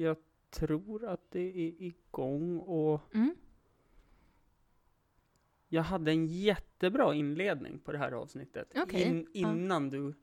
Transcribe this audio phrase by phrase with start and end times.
[0.00, 0.16] jag
[0.50, 3.34] tror att det är igång och Mm.
[5.68, 8.72] jag hade en jättebra inledning på det här avsnittet.
[8.76, 9.52] Okej, In, ja.
[9.52, 10.14] innan du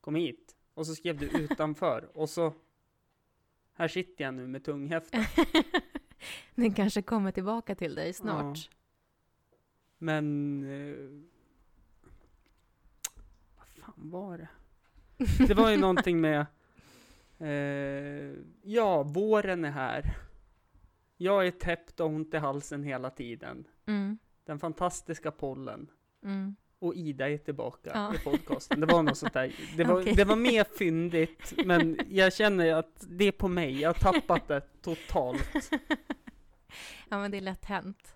[0.00, 0.56] kom hit.
[0.74, 2.10] Och så skrev du utanför.
[2.14, 2.52] och så
[3.72, 5.18] här sitter jag nu med tunghäfta.
[6.54, 8.70] Den kanske kommer tillbaka till dig snart.
[9.98, 10.62] Men...
[10.64, 10.96] Eh,
[13.56, 14.48] vad fan var det?
[15.48, 16.46] Det var ju någonting med...
[17.38, 20.16] Eh, ja, våren är här.
[21.16, 23.64] Jag är täppt och ont i halsen hela tiden.
[23.86, 24.18] Mm.
[24.44, 25.90] Den fantastiska pollen.
[26.24, 26.56] Mm.
[26.78, 28.14] Och Ida är tillbaka Ja.
[28.14, 28.80] i podcasten.
[28.80, 29.54] Det var något sånt där.
[29.76, 30.14] Det var, Okej.
[30.14, 33.80] det var mer fyndigt, men jag känner att det är på mig.
[33.80, 35.70] Jag har tappat det totalt.
[37.08, 38.15] Ja, men det är lätt hänt.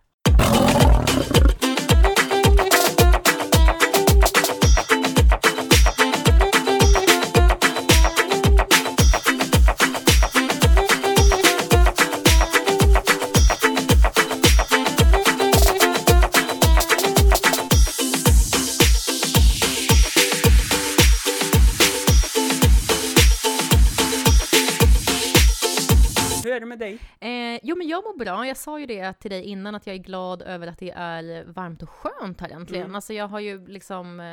[26.80, 26.98] Dig?
[27.20, 28.46] Eh, jo, men jag mår bra.
[28.46, 31.45] Jag sa ju det till dig innan att jag är glad över att det är
[31.45, 32.84] varmt och skönt här äntligen.
[32.84, 32.95] Mm.
[32.95, 34.20] Alltså jag har ju liksom...
[34.20, 34.26] Eh,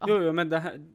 [0.00, 0.86] ja, Jo, jo, men det här,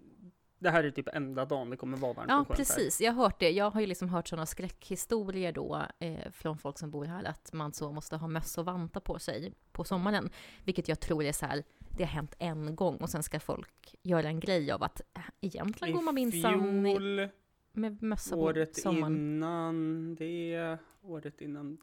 [0.59, 2.65] det här är typ enda dagen det kommer vara varmt Ja, och skönt här.
[2.65, 3.01] precis.
[3.01, 3.49] Jag har hört det.
[3.51, 7.53] Jag har ju liksom hört sådana skräckhistorier då eh, från folk som bor här, att
[7.53, 10.29] man så måste ha möss och vantar på sig på sommaren.
[10.63, 11.63] Vilket jag tror är så här,
[11.97, 15.21] det har hänt en gång och sen ska folk göra en grej av att äh,
[15.41, 17.29] egentligen går man minsann i- fjol,
[17.75, 19.13] med mössa på året sommaren.
[19.15, 21.77] innan det, året innan.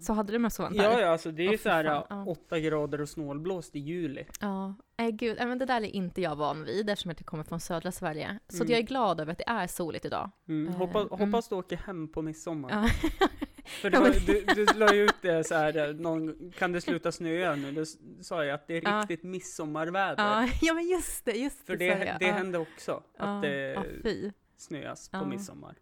[0.00, 0.84] Så hade du mössa vantar?
[0.84, 2.24] Ja, ja, alltså det är fy så här fan, ja.
[2.24, 4.24] åtta grader och snålblåst i juli.
[4.40, 7.60] Ja, nej gud, men det där är inte jag van vid eftersom jag kommer från
[7.60, 8.38] södra Sverige.
[8.48, 8.70] Så Mm.
[8.70, 10.30] jag är glad över att det är soligt idag.
[10.48, 10.68] Mm.
[10.72, 11.26] Eh, Hoppas, mm.
[11.26, 12.70] hoppas du åker hem på midsommar.
[12.70, 13.08] Ja.
[13.64, 17.12] För men- du, du la ju ut det så här, eh, någon, kan det sluta
[17.12, 17.72] snöa nu?
[17.72, 17.84] Då
[18.22, 19.00] sa jag att det är Ja.
[19.00, 20.24] riktigt midsommarväder.
[20.24, 21.92] Ja, ja, men just det, just För det.
[21.92, 22.32] sa det, det ja.
[22.32, 24.30] hände också, att det ja, fy.
[24.56, 25.24] Snöas på Ja.
[25.24, 25.74] midsommar.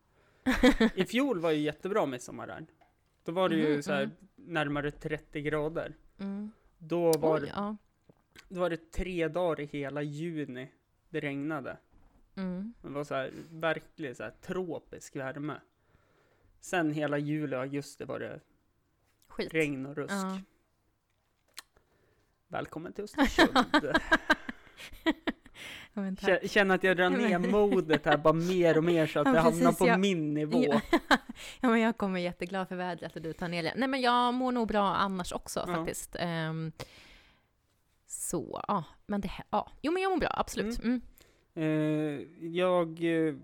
[0.95, 2.67] I fjol var ju jättebra midsommar där.
[3.25, 4.17] Då var det ju Mhm, så här mm.
[4.35, 5.95] närmare 30 grader.
[6.19, 6.51] Mm.
[6.79, 7.77] Då var, Oj, ja.
[8.49, 10.73] då var det tre dagar i hela juni
[11.09, 11.77] det regnade.
[12.35, 12.75] Mm.
[12.83, 15.61] Det var så här, verkligen så här tropisk värme.
[16.61, 18.41] Sen hela juli och augusti var det
[19.29, 19.55] Skit.
[19.55, 20.13] regn och rusk.
[20.15, 20.41] Ja.
[22.49, 23.57] Välkommen till Östersund.
[25.95, 26.51] Men tack.
[26.51, 29.41] Känner att jag drar ner modet här bara mer och mer så att Ja, det
[29.41, 30.65] hamnar på jag- min nivå.
[30.69, 30.81] Ja.
[31.61, 33.73] ja, men jag kommer jätteglad för vädret och du tar ner det.
[33.77, 35.75] Nej, men jag mår nog bra annars också Ja.
[35.75, 36.17] faktiskt.
[36.19, 36.73] Ehm,
[38.07, 39.71] så, ja, men det här, ja.
[39.83, 40.79] Jo, men jag mår bra, absolut.
[40.85, 41.01] Mm.
[41.55, 43.35] Eh, jag eh,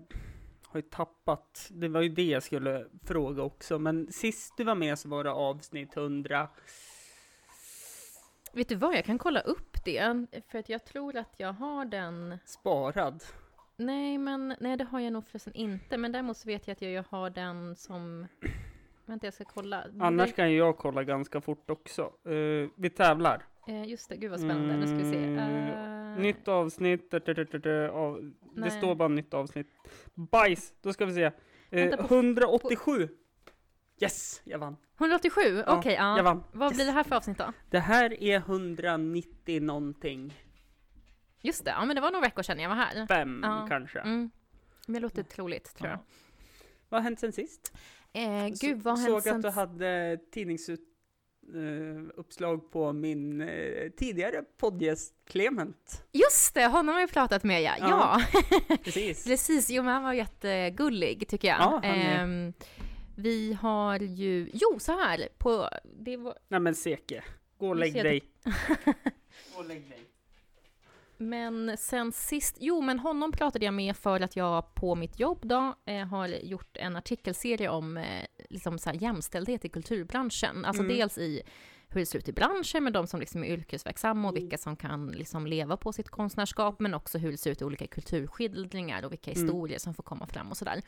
[0.65, 4.75] har ju tappat, det var ju det jag skulle fråga också, men sist du var
[4.75, 6.47] med så var det avsnitt 100.
[8.53, 11.85] Vet du vad, jag kan kolla upp det, för att jag tror att jag har
[11.85, 12.37] den.
[12.45, 13.23] Sparad.
[13.77, 15.97] Nej, men nej, det har jag nog förresten inte.
[15.97, 18.27] Men däremot så vet jag att jag, jag har den som...
[19.05, 19.85] Vänta, jag ska kolla.
[19.99, 22.01] Annars kan ju jag kolla ganska fort också.
[22.01, 23.45] Eh, vi tävlar.
[23.67, 24.77] Eh, just det, gud vad spännande.
[24.77, 25.17] Nu ska vi se.
[25.17, 27.13] Mm, Eh, Nytt avsnitt.
[27.13, 29.67] av, det står bara nytt avsnitt.
[30.13, 31.31] Bajs, då ska vi se.
[31.69, 33.09] Vänta, på- 187.
[34.01, 34.77] Yes, jag vann.
[34.99, 35.63] 187?
[35.67, 36.17] Ja, Okej, ja.
[36.17, 36.43] Jag vann.
[36.51, 36.77] Vad Yes.
[36.77, 37.53] blir det här för avsnitt då?
[37.69, 40.37] Det här är 190 någonting.
[41.41, 43.07] Just det, ja men det var några veckor sedan jag var här.
[43.07, 43.65] Fem Ja.
[43.69, 43.99] kanske.
[43.99, 44.31] Mm.
[44.87, 45.99] Men det låter troligt, tror jag.
[45.99, 46.03] Ja.
[46.89, 47.73] Vad har hänt sen sist?
[48.13, 49.35] Eh, gud, vad har Såg hänt sen...
[49.35, 56.03] att du hade tidningsuppslag på min eh, tidigare poddgäst Clement.
[56.11, 57.75] Just det, honom har jag pratat med ja.
[57.79, 58.21] Ja.
[58.69, 59.23] Ja, Precis.
[59.25, 59.69] precis.
[59.69, 61.57] Jo, men han var jättegullig, tycker jag.
[61.59, 62.53] Ja, han är- Ehm,
[63.19, 64.49] vi har ju...
[64.53, 65.27] Jo, så här.
[65.37, 65.69] På...
[65.83, 66.37] Det var...
[66.47, 67.23] Nej men Seke,
[67.57, 68.23] gå och lägg dig.
[69.53, 69.99] gå och lägg dig.
[71.21, 75.39] Men sen sist, jo men honom pratade jag med för att jag på mitt jobb
[75.41, 80.65] då eh, har gjort en artikelserie om eh, liksom så här jämställdhet i kulturbranschen.
[80.65, 80.97] Alltså Mm.
[80.97, 81.41] dels i
[81.87, 84.41] hur det ser ut i branschen med de som liksom är yrkesverksamma och Mm.
[84.43, 87.65] vilka som kan liksom leva på sitt konstnärskap, men också hur det ser ut i
[87.65, 89.43] olika kulturskildringar och vilka Mm.
[89.43, 90.81] historier som får komma fram och sådär.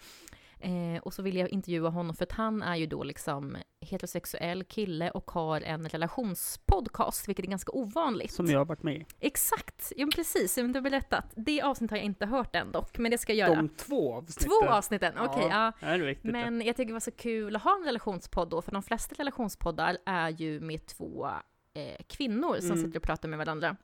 [0.64, 4.64] Eh, och så vill jag intervjua honom för att han är ju då liksom heterosexuell
[4.64, 8.32] kille och har en relationspodcast, vilket är ganska ovanligt.
[8.32, 9.06] Som jag har varit med i.
[9.20, 11.26] Exakt, ja men precis, som du har berättat.
[11.36, 13.58] Det avsnittet har jag inte hört än dock, men det ska jag göra.
[13.62, 14.50] De två avsnitten.
[14.62, 15.48] Två avsnitten, okej.
[15.50, 15.72] ja.
[15.80, 16.32] Det här är viktigt.
[16.32, 19.16] Men jag tycker det var så kul att ha en relationspodd då, för de flesta
[19.20, 21.28] relationspoddar är ju med två
[21.74, 22.84] eh, kvinnor som Mm.
[22.86, 23.76] sitter och pratar med varandra.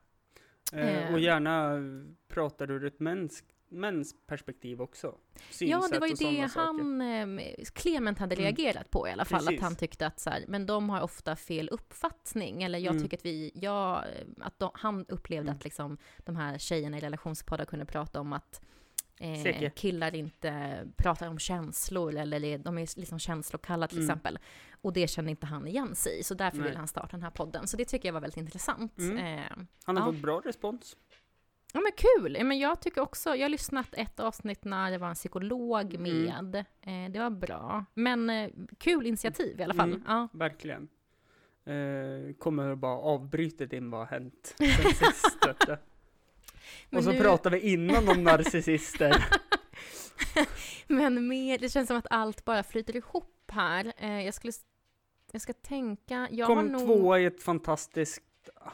[0.72, 1.12] eh, eh.
[1.14, 1.72] och gärna
[2.28, 5.06] pratar ur ett mänskt mäns perspektiv också.
[5.06, 7.00] Ja, Synsätt det var ju det han,
[7.38, 8.44] eh, Clement hade Mm.
[8.44, 9.58] reagerat på i alla fall, Precis.
[9.58, 13.02] att han tyckte att så här, men de har ofta fel uppfattning, eller jag Mm.
[13.02, 15.56] tycker att vi, jag, eh, att de, han upplevde Mm.
[15.56, 18.60] att liksom de här tjejerna i relationspoddar kunde prata om att
[19.20, 24.10] eh, killar inte pratar om känslor, eller de är liksom känslokalla till Mm.
[24.10, 24.38] exempel.
[24.80, 26.66] Och det kände inte han igen sig i, så därför Nej.
[26.66, 27.66] ville han starta den här podden.
[27.66, 28.98] Så det tycker jag var väldigt intressant.
[28.98, 29.18] Mm.
[29.38, 29.44] Eh,
[29.84, 30.12] Han har Ja.
[30.12, 30.96] fått bra respons.
[31.72, 32.36] Ja men kul!
[32.38, 35.94] Ja, Men jag tycker också, jag har lyssnat ett avsnitt när det var en psykolog
[35.94, 36.24] Mm.
[36.24, 36.54] med.
[36.56, 37.84] Eh, det var bra.
[37.94, 39.88] Men eh, kul initiativ i alla fall.
[39.92, 40.02] Mm.
[40.06, 40.28] Ja.
[40.32, 40.88] Verkligen.
[41.64, 45.38] Eh, kommer bara avbryta din vad har hänt sen sist.
[46.92, 49.24] Och så nu- pratar vi innan om narcissister.
[50.86, 53.92] Men mer, det känns som att allt bara flyter ihop här.
[53.96, 54.52] Eh, jag skulle,
[55.32, 56.80] jag ska tänka, jag har Kom nog...
[56.86, 58.22] tvåa i ett fantastiskt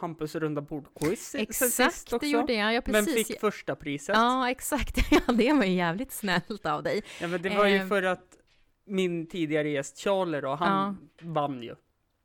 [0.01, 2.89] Hampus runda bord-quiz Exakt, det gjorde jag.
[2.89, 3.27] Men precis.
[3.27, 4.17] fick första priset.
[4.17, 4.97] Ja, exakt.
[5.11, 7.03] Ja, det var ju jävligt snällt av dig.
[7.21, 7.87] Ja, men det var ju Eh.
[7.89, 8.37] för att
[8.85, 11.75] min tidigare gäst Charlie då, han vann ju.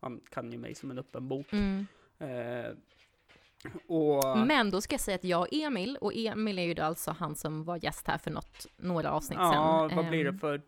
[0.01, 1.53] Han kan ju mig som en öppen bok.
[1.53, 1.87] Mm.
[2.19, 2.71] Eh,
[3.87, 6.83] och Men då ska jag säga att jag och Emil, och Emil är ju då
[6.83, 9.97] alltså han som var gäst här för något, några avsnitt ja, sen.
[9.97, 10.61] vad blir det Ehm, för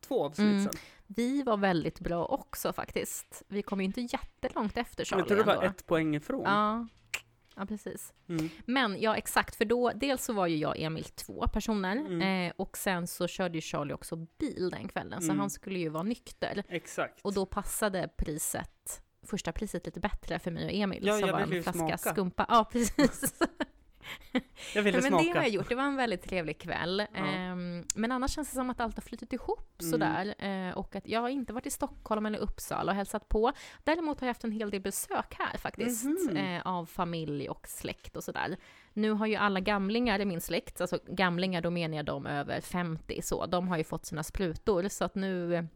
[0.00, 0.62] två avsnitt Mm.
[0.64, 0.72] sen?
[1.06, 3.42] Vi var väldigt bra också faktiskt.
[3.48, 5.66] Vi kom ju inte jättelångt efter Charlie Jag tror det var ändå.
[5.66, 6.42] ett poäng ifrån.
[6.44, 6.86] Ja.
[7.56, 8.12] ja, precis.
[8.28, 8.48] Mm.
[8.66, 12.46] Men ja, exakt, för då, dels så var ju jag Emil två personer, Mm.
[12.48, 15.38] eh, och sen så körde ju Charlie också bil den kvällen, så Mm.
[15.40, 16.62] han skulle ju vara nykter.
[16.68, 17.20] Exakt.
[17.22, 21.40] Och då passade priset, första priset lite bättre för mig och Emil, Ja, som var
[21.40, 21.98] en flaska smaka.
[21.98, 22.46] skumpa.
[22.48, 23.34] Ja, precis.
[24.74, 25.24] jag ville Ja, men smaka.
[25.24, 25.68] det har jag gjort.
[25.68, 27.06] Det var en väldigt trevlig kväll.
[27.14, 27.18] Ja.
[27.26, 29.90] Ehm, men annars känns det som att allt har flutit ihop Mm.
[29.90, 30.34] sådär.
[30.68, 33.52] Eh, och att jag har inte varit i Stockholm eller Uppsala och hälsat på.
[33.84, 36.04] Däremot har jag haft en hel del besök här faktiskt.
[36.04, 36.36] Mhm.
[36.36, 38.56] Eh, av familj och släkt och sådär.
[38.92, 42.60] Nu har ju alla gamlingar i min släkt, alltså gamlingar då menar jag de över
[42.60, 45.66] 50 så, de har ju fått sina sprutor så att nu...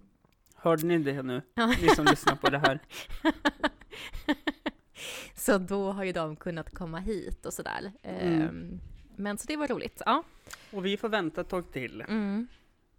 [0.56, 1.42] Hörde ni det nu?
[1.54, 1.66] Ja.
[1.66, 2.80] Ni som lyssnar på det här.
[5.34, 7.92] så då har ju de kunnat komma hit och sådär.
[8.02, 8.42] Mm.
[8.42, 8.80] Ehm,
[9.16, 10.02] men så det var roligt.
[10.06, 10.22] Ja.
[10.72, 12.00] Och vi får vänta ett tag till.
[12.00, 12.46] Mm.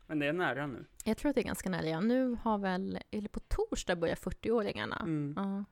[0.07, 0.85] Men det är nära nu.
[1.03, 1.87] Jag tror att det är ganska nära.
[1.87, 1.99] ja.
[1.99, 5.01] Nu har väl, eller på torsdag börjar 40-åringarna.
[5.01, 5.33] Mm.
[5.37, 5.63] Ja.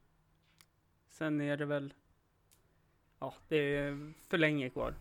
[1.09, 1.93] Sen är det väl,
[3.19, 4.95] ja, det är för länge kvar.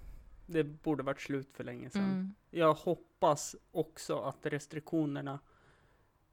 [0.47, 2.05] Det borde varit slut för länge sedan.
[2.05, 2.35] Mm.
[2.51, 5.39] Jag hoppas också att restriktionerna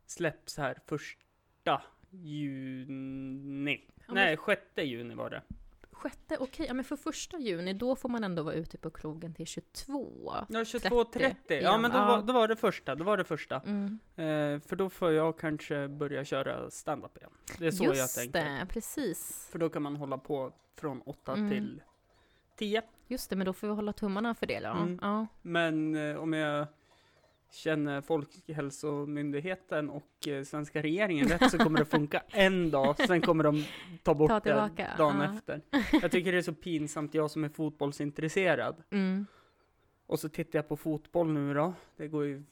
[0.05, 3.81] släpps här första juni.
[4.07, 5.41] Nej, sjätte juni var det.
[5.91, 9.33] Sjätte, okej, ja men för första juni, då får man ändå vara ute på krogen
[9.33, 10.33] till 22.
[10.33, 11.35] Ja, 22.30.
[11.61, 12.05] Ja, men då, ja.
[12.07, 12.95] Var, då var det första.
[12.95, 13.61] Då var det första.
[13.65, 13.99] Mm.
[14.15, 17.31] Eh, för då får jag kanske börja köra stand-up igen.
[17.59, 18.43] Det är så jag Just tänker.
[18.59, 19.47] det, precis.
[19.51, 21.49] För då kan man hålla på från 8 Mm.
[21.49, 21.81] till
[22.55, 22.81] 10.
[23.07, 24.69] Just det, men då får vi hålla tummarna för det då.
[24.69, 24.99] Mm.
[25.01, 25.27] Ja.
[25.41, 26.67] Men eh, om jag
[27.55, 33.43] känner Folkhälsomyndigheten och eh, svenska regeringen rätt så kommer det funka en dag, sen kommer
[33.43, 33.63] de
[34.03, 34.53] ta bort Ta det
[34.97, 35.33] dagen ja.
[35.33, 35.61] efter.
[36.01, 38.83] Jag tycker det är så pinsamt, jag som är fotbollsintresserad.
[38.89, 39.25] Mm.
[40.07, 41.73] Och så tittar jag på fotboll nu då.
[41.97, 42.43] Det går ju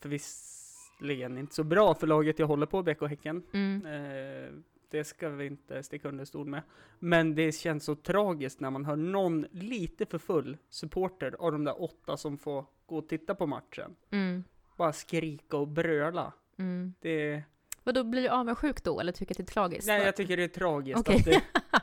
[0.00, 3.42] förvisligen inte så bra för laget jag håller på, BK Häcken.
[3.52, 3.86] Mm.
[3.86, 4.52] Eh,
[4.90, 6.62] det ska vi inte sticka under stol med.
[6.98, 11.64] Men det känns så tragiskt när man hör någon lite för full supporter av de
[11.64, 13.96] där åtta som får gå och titta på matchen.
[14.10, 14.44] Mm.
[14.76, 16.32] Bara skrika och bröla.
[16.58, 16.94] Mm.
[17.00, 17.42] Det,
[17.84, 19.86] Vadå, blir du avundsjuk då, eller tycker att det är tragiskt?
[19.86, 21.00] nej, jag tycker det är tragiskt.
[21.00, 21.16] Okej.
[21.16, 21.24] Att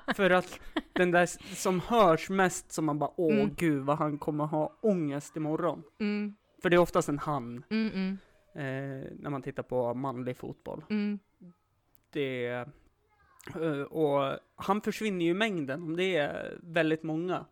[0.08, 0.60] det, för att
[0.94, 1.26] den där
[1.56, 3.56] som hörs mest som man bara, åh Mm.
[3.58, 5.84] gud vad han kommer ha ångest imorgon.
[6.00, 6.36] Mm.
[6.62, 8.18] För det är oftast en han, Mm, mm,
[8.56, 10.84] eh, när man tittar på manlig fotboll.
[10.90, 11.20] mm.
[12.12, 12.48] Det,
[13.56, 17.46] eh, och han försvinner ju i mängden om det är väldigt många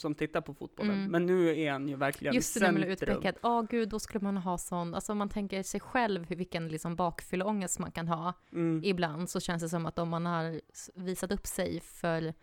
[0.00, 0.98] som tittar på fotbollen.
[0.98, 1.10] Mm.
[1.10, 2.90] Men nu är han ju verkligen Just det, centrum.
[2.90, 3.34] utpekad.
[3.42, 6.68] Ja, gud, då skulle man ha sån, alltså om man tänker sig själv hur, vilken
[6.68, 8.80] liksom bakfylleångest man kan ha Mm.
[8.84, 10.60] ibland, så känns det som att om man har
[10.94, 12.34] visat upp sig för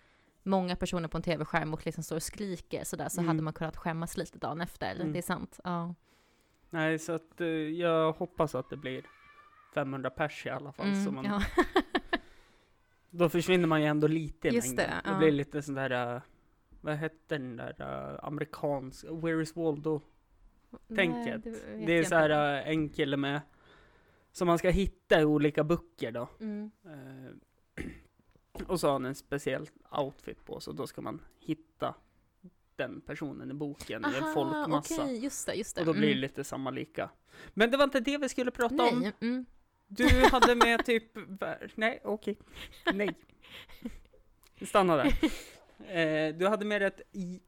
[0.43, 3.27] många personer på en tv-skärm och liksom står och skriker sådär, så Mm.
[3.27, 4.95] hade man kunnat skämmas lite dagen efter.
[4.95, 5.13] Mm.
[5.13, 5.59] Det är sant.
[5.63, 5.95] Ja.
[6.69, 9.05] Nej, så att eh, jag hoppas att det blir
[9.73, 10.85] 500 pers i alla fall.
[10.95, 11.41] så Mm, man, ja.
[13.09, 14.85] Då försvinner man ju ändå lite i Just mängden.
[14.89, 15.17] det, Det, ja.
[15.17, 16.21] blir lite sån där, eh,
[16.87, 20.01] vad hette den där uh, amerikansk, Where is Waldo?
[20.95, 21.45] Tänket.
[21.45, 23.41] Vet Det är så här eh, en kille med,
[24.31, 26.29] som man ska hitta i olika böcker då.
[26.39, 26.71] Mm.
[26.85, 27.83] Eh,
[28.67, 31.95] och så har han en speciell outfit på så då ska man hitta
[32.75, 35.03] den personen i boken i en Aha, folkmassa.
[35.03, 35.81] okej, just det, just det.
[35.81, 36.21] Och då blir det Mm.
[36.21, 37.09] lite samma lika.
[37.53, 38.99] Men det var inte det vi skulle prata om.
[38.99, 39.45] Nej, mm.
[39.87, 41.03] Du hade med typ,
[41.75, 42.37] nej okej,
[42.93, 43.15] nej.
[44.61, 45.13] Stanna där.
[45.79, 47.41] Eh, du hade med ett i-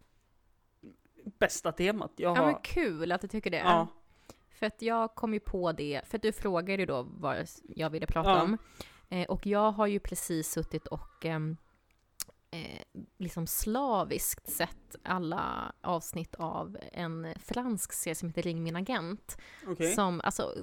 [1.40, 2.52] bästa temat jag Ja, har.
[2.52, 3.58] men kul att du tycker det.
[3.58, 3.88] Ja.
[4.50, 7.90] För att jag kom ju på det, för att du frågade ju då vad jag
[7.90, 8.42] ville prata Ja.
[8.44, 8.58] om.
[9.10, 11.58] Eh, och jag har ju precis suttit och ehm,
[12.52, 12.82] eh,
[13.18, 19.38] liksom slaviskt sett alla avsnitt av en fransk serie som heter Ring min agent.
[19.68, 19.92] Okej.
[19.94, 20.56] Som, alltså,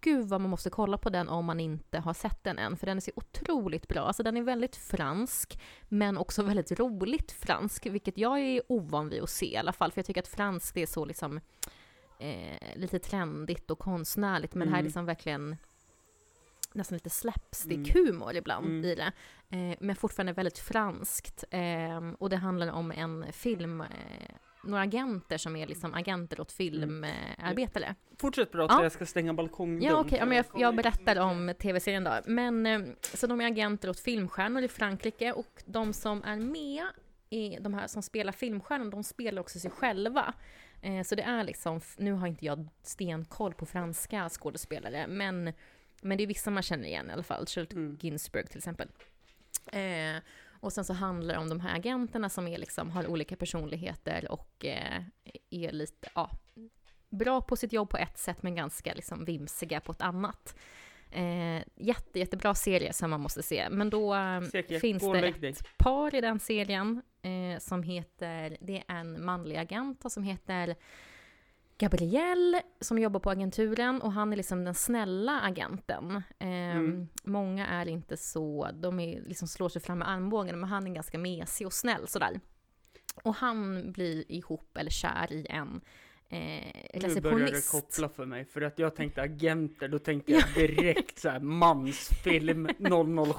[0.00, 2.86] gud vad man måste kolla på den om man inte har sett den än, för
[2.86, 4.00] den är så otroligt bra.
[4.00, 9.22] Alltså den är väldigt fransk, men också väldigt roligt fransk, vilket jag är ovan vid
[9.22, 11.40] att se i alla fall, för jag tycker att fransk det är så liksom
[12.18, 14.84] eh, lite trendigt och konstnärligt, men här är Mm.
[14.84, 15.56] liksom verkligen
[16.72, 18.84] nästan lite slapstick-humor ibland Mm.
[18.84, 19.12] i det.
[19.56, 21.44] Eh, men fortfarande väldigt franskt.
[21.50, 23.86] Eh, och det handlar om en film, eh,
[24.64, 27.94] några agenter som är liksom agenter åt filmarbetare.
[28.18, 28.82] Fortsätt prata, Ja.
[28.82, 29.92] jag ska stänga balkongdörren.
[29.94, 32.20] Ja, okej, ja, men jag, jag berättar om tv-serien då.
[32.26, 32.80] Men, eh,
[33.14, 36.84] så de är agenter åt filmstjärnor i Frankrike och de som är med,
[37.30, 40.34] i de här som spelar filmstjärnor, de spelar också sig själva.
[40.82, 45.52] Eh, så det är liksom, nu har inte jag stenkoll på franska skådespelare, men,
[46.02, 47.46] men det är vissa man känner igen i alla fall.
[47.46, 47.98] Charlotte Mm.
[48.00, 48.88] Ginsburg till exempel.
[49.72, 50.22] Eh,
[50.60, 54.32] och sen så handlar det om de här agenterna som är liksom, har olika personligheter
[54.32, 55.02] och eh,
[55.50, 56.30] är lite, ja,
[57.10, 60.56] bra på sitt jobb på ett sätt men ganska liksom vimsiga på ett annat.
[61.10, 63.68] Eh, jätte, jättebra serie som man måste se.
[63.70, 68.82] Men då eh, Säkert, finns det ett par i den serien eh, som heter, det
[68.88, 70.76] är en manlig agent som heter
[71.80, 76.22] Gabriel som jobbar på agenturen och han är liksom den snälla agenten.
[76.38, 77.08] Eh, Mm.
[77.24, 80.90] Många är inte så, de är, liksom slår sig fram med armbågen men han är
[80.94, 82.40] ganska mesig och snäll sådär.
[83.22, 85.80] Och han blir ihop eller kär i en
[86.30, 90.44] eh, Nu börjar det koppla för mig, för att jag tänkte agenter, då tänkte jag
[90.54, 92.68] direkt så här mansfilm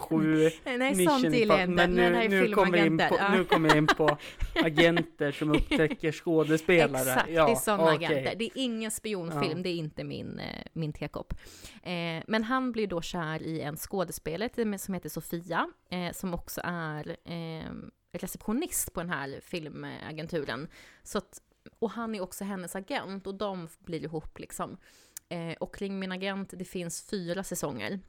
[0.10, 1.68] 007, Nej, Mission Impossible.
[1.68, 3.18] Men Nej, nu, är nu, kommer jag in på, filmagenter.
[3.20, 3.38] Ja.
[3.38, 4.18] nu kommer jag in på
[4.64, 7.02] agenter som upptäcker skådespelare.
[7.02, 8.06] Exakt, ja, det är sådana okej.
[8.06, 8.36] agenter.
[8.36, 9.64] Det är ingen spionfilm, Ja.
[9.64, 11.34] det är inte min, eh, min tekopp.
[11.84, 16.62] Eh, men han blir då kär i en skådespelare som heter Sofia, eh, som också
[16.64, 17.72] är eh,
[18.14, 20.68] receptionist på den här filmagenturen.
[21.04, 21.42] Så att,
[21.80, 24.78] och han är också hennes agent och de blir ihop liksom.
[25.30, 28.00] Eh, och kring min agent, det finns fyra säsonger.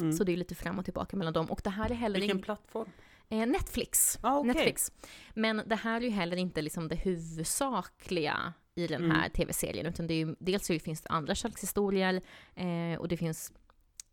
[0.00, 0.12] Mm.
[0.12, 1.46] Så det är lite fram och tillbaka mellan dem.
[1.46, 2.88] Och det här är heller Vilken ing- plattform?
[3.28, 4.18] eh, Netflix.
[4.22, 4.52] Ah, okej.
[4.54, 4.92] Netflix.
[5.34, 9.16] Men det här är ju heller inte liksom det huvudsakliga i den Mm.
[9.16, 12.20] här tv-serien, utan det är ju, dels så finns det andra kärlekshistorier
[12.54, 13.52] eh, och det finns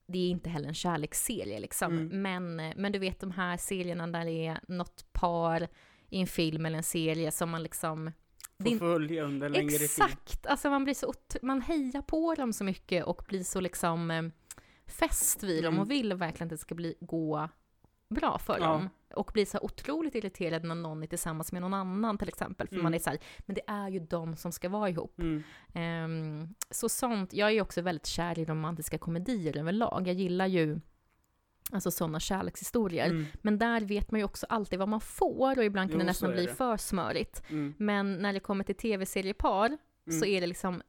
[0.07, 1.97] det är inte heller en kärleksserie liksom.
[1.97, 2.21] Mm.
[2.21, 5.67] Men, men du vet de här serierna där det är något par
[6.09, 8.11] i en film eller en serie som man liksom...
[8.63, 9.81] det är Får följa under längre tid.
[9.81, 10.45] Exakt!
[10.45, 14.11] Alltså man blir så ot- man hejar på dem så mycket och blir så liksom
[14.11, 14.23] eh,
[14.87, 15.81] fäst vid dem Mm.
[15.81, 17.49] och vill verkligen att det ska bli, gå
[18.09, 18.67] bra för Ja.
[18.67, 18.89] dem.
[19.15, 22.67] Och blir så här otroligt irriterad när någon är tillsammans med någon annan till exempel.
[22.67, 22.83] För Mm.
[22.83, 25.19] man är så här, men det är ju de som ska vara ihop.
[25.19, 25.43] Mm.
[25.73, 30.07] Ehm, så sånt, jag är ju också väldigt kär i romantiska komedier överlag.
[30.07, 30.79] Jag gillar ju
[31.71, 33.05] alltså sådana kärlekshistorier.
[33.09, 33.25] Mm.
[33.41, 36.13] Men där vet man ju också alltid vad man får och ibland kan Jo, det
[36.13, 36.53] så nästan bli det.
[36.55, 37.43] för smörigt.
[37.49, 37.73] Mm.
[37.77, 39.77] Men när det kommer till tv-seriepar
[40.09, 40.29] så Mm.
[40.37, 40.81] är det liksom,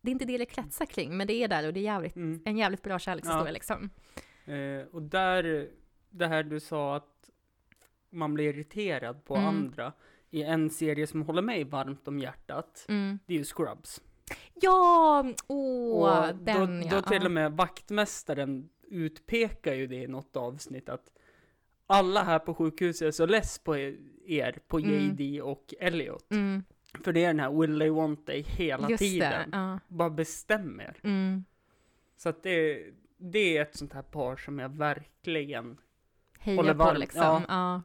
[0.00, 2.16] det är inte det det kretsar kring, men det är där och det är jävligt,
[2.16, 2.42] Mm.
[2.44, 3.52] en jävligt bra kärlekshistoria Ja.
[3.52, 3.90] liksom.
[4.44, 5.68] Eh, och där,
[6.10, 7.30] det här du sa att
[8.10, 9.48] man blir irriterad på Mm.
[9.48, 9.92] andra
[10.30, 13.18] i en serie som håller mig varmt om hjärtat, Mm.
[13.26, 14.00] det är ju Scrubs.
[14.54, 16.90] Ja, åh, och den då, ja.
[16.90, 21.12] då till och med vaktmästaren utpekar ju det i något avsnitt att
[21.86, 23.76] alla här på sjukhuset är så less på
[24.26, 25.16] er, på Mm.
[25.18, 26.30] JD och Elliot.
[26.32, 26.62] Mm,
[27.04, 29.50] För det är den här will they want they hela just tiden.
[29.50, 29.56] det.
[29.56, 29.78] Ja.
[29.88, 30.96] Bara bestäm er.
[31.02, 31.44] Mm.
[32.16, 32.84] Så att det,
[33.16, 35.78] det är ett sånt här par som jag verkligen
[36.38, 37.22] Heja Håller på varmt, liksom.
[37.22, 37.42] ja.
[37.48, 37.82] Ja.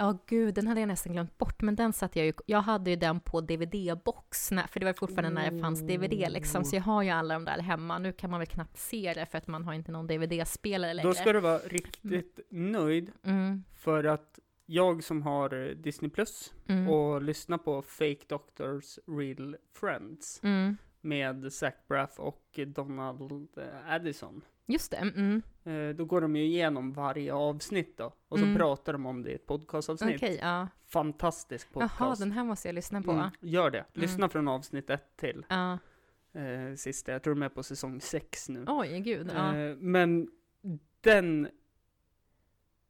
[0.00, 0.18] Ja.
[0.26, 2.96] gud, den hade jag nästan glömt bort, men den satte jag ju, jag hade ju
[2.96, 7.02] den på DVD-box, för det var fortfarande när det fanns DVD liksom, så jag har
[7.02, 7.98] ju alla de där hemma.
[7.98, 11.08] Nu kan man väl knappt se det för att man har inte någon DVD-spelare längre.
[11.08, 16.54] Då ska du vara riktigt nöjd Mm, för att jag som har eh, Disney Plus
[16.66, 20.76] mm, och lyssnar på Fake Doctors Real Friends mm.
[21.00, 24.42] med Zach Braff och Donald eh, Addison.
[24.66, 25.42] Just det, mm.
[25.96, 28.56] Då går de ju igenom varje avsnitt då och så Mm.
[28.56, 30.16] pratar de om det i ett podcastavsnitt.
[30.16, 30.68] okej, ja.
[30.86, 31.94] Fantastisk podcast.
[32.00, 33.10] Jaha, den här måste jag lyssna på.
[33.10, 33.84] Mm, gör det.
[33.92, 35.78] Lyssna från avsnitt ett till Ja.
[36.32, 37.12] eh, sista.
[37.12, 38.64] Jag tror de är på säsong sex nu.
[38.68, 39.30] Oj, gud.
[39.34, 39.56] Ja.
[39.56, 40.30] Eh, men
[41.00, 41.48] den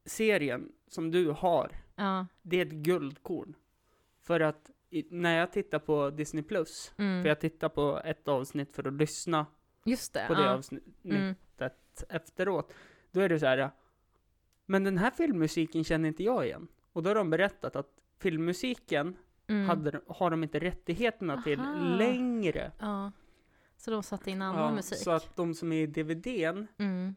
[0.05, 1.71] serien som du har,
[2.43, 3.55] det är ett guldkorn.
[4.21, 7.23] För att i, när jag tittar på Disney Plus, Mm.
[7.23, 9.47] för jag tittar på ett avsnitt för att lyssna
[9.85, 10.25] Just det.
[10.29, 11.37] på det avsnittet
[12.09, 12.16] Mm.
[12.16, 12.73] efteråt,
[13.12, 13.71] då är det så här,
[14.66, 16.69] men den här filmmusiken känner inte jag igen.
[16.92, 19.16] Och då har de berättat att filmmusiken
[19.47, 19.69] Mm.
[19.69, 21.97] hade, har de inte rättigheterna till Aha.
[21.97, 22.73] längre.
[22.78, 23.12] Ja.
[23.76, 24.99] Så de satte in annan Ja, musik?
[24.99, 27.14] så att de som är i DVDn, Mm.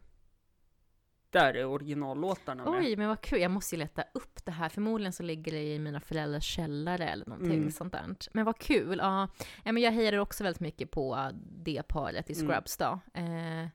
[1.29, 2.73] där är originallåtarna med.
[2.79, 3.41] Oj, men vad kul.
[3.41, 4.69] Jag måste ju leta upp det här.
[4.69, 7.71] Förmodligen så ligger det i mina föräldrars källare eller någonting Mm.
[7.71, 8.15] sånt där.
[8.33, 8.97] Men vad kul.
[9.01, 9.27] Ja.
[9.63, 11.29] ja, men jag hejade också väldigt mycket på
[11.63, 12.47] det paret i Mm.
[12.47, 12.99] Scrubs då.
[13.13, 13.67] Eh,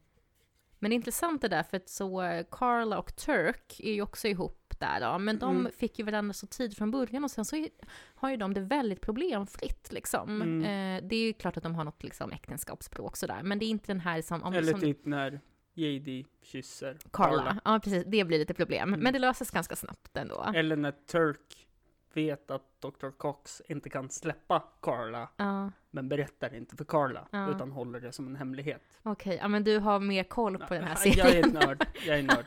[0.79, 4.03] men det är intressant det där, för att så eh, Carla och Turk är ju
[4.03, 5.19] också ihop där då.
[5.19, 5.73] Men de Mm.
[5.73, 7.69] fick ju varandra så tid från början och sen så är-
[8.15, 10.43] har ju de det väldigt problemfritt liksom.
[10.43, 10.61] Mm.
[10.63, 13.69] Eh, det är ju klart att de har något liksom äktenskapsspråk sådär, men det är
[13.69, 14.43] inte den här som...
[14.43, 15.41] Om, Eller som typ när
[15.75, 17.61] JD kysser Carla.
[17.65, 18.05] Ja, precis.
[18.07, 18.89] Det blir lite problem.
[18.89, 19.01] Mm.
[19.01, 20.53] Men det löses ganska snabbt ändå.
[20.55, 21.69] Eller när Turk
[22.13, 23.11] vet att Dr.
[23.11, 27.51] Cox inte kan släppa Carla, Ja, men berättar inte för Carla, Ja.
[27.51, 28.83] utan håller det som en hemlighet.
[29.03, 29.39] okej.
[29.43, 31.51] Ja, men du har mer koll på den här jag är serien.
[31.51, 32.45] nörd, jag är nörd.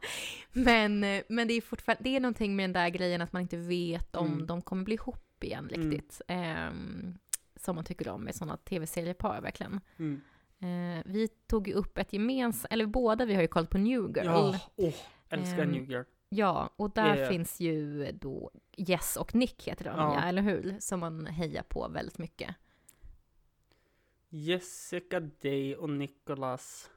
[0.52, 3.42] men, eh, men det är fortfarande, det är någonting med den där grejen att man
[3.42, 4.46] inte vet om Mm.
[4.46, 5.90] de kommer bli ihop igen Mm.
[5.90, 6.20] riktigt.
[6.28, 7.18] Ehm,
[7.56, 9.80] som man tycker om med sådana tv-seriepar verkligen.
[9.98, 10.20] Mm.
[10.62, 14.00] Eh, vi tog ju upp ett gemensamt, eller båda vi har ju kollat på New
[14.16, 14.26] Girl.
[14.26, 14.94] Ja, åh,
[15.28, 16.02] älskar Ehm, New Girl.
[16.28, 17.28] Ja, och där Yeah.
[17.28, 20.14] finns ju då Jess och Nick heter de, Ja.
[20.14, 20.28] ja.
[20.28, 20.76] eller hur?
[20.80, 22.54] Som man hejar på väldigt mycket.
[24.30, 26.90] Jessica Day och Nicholas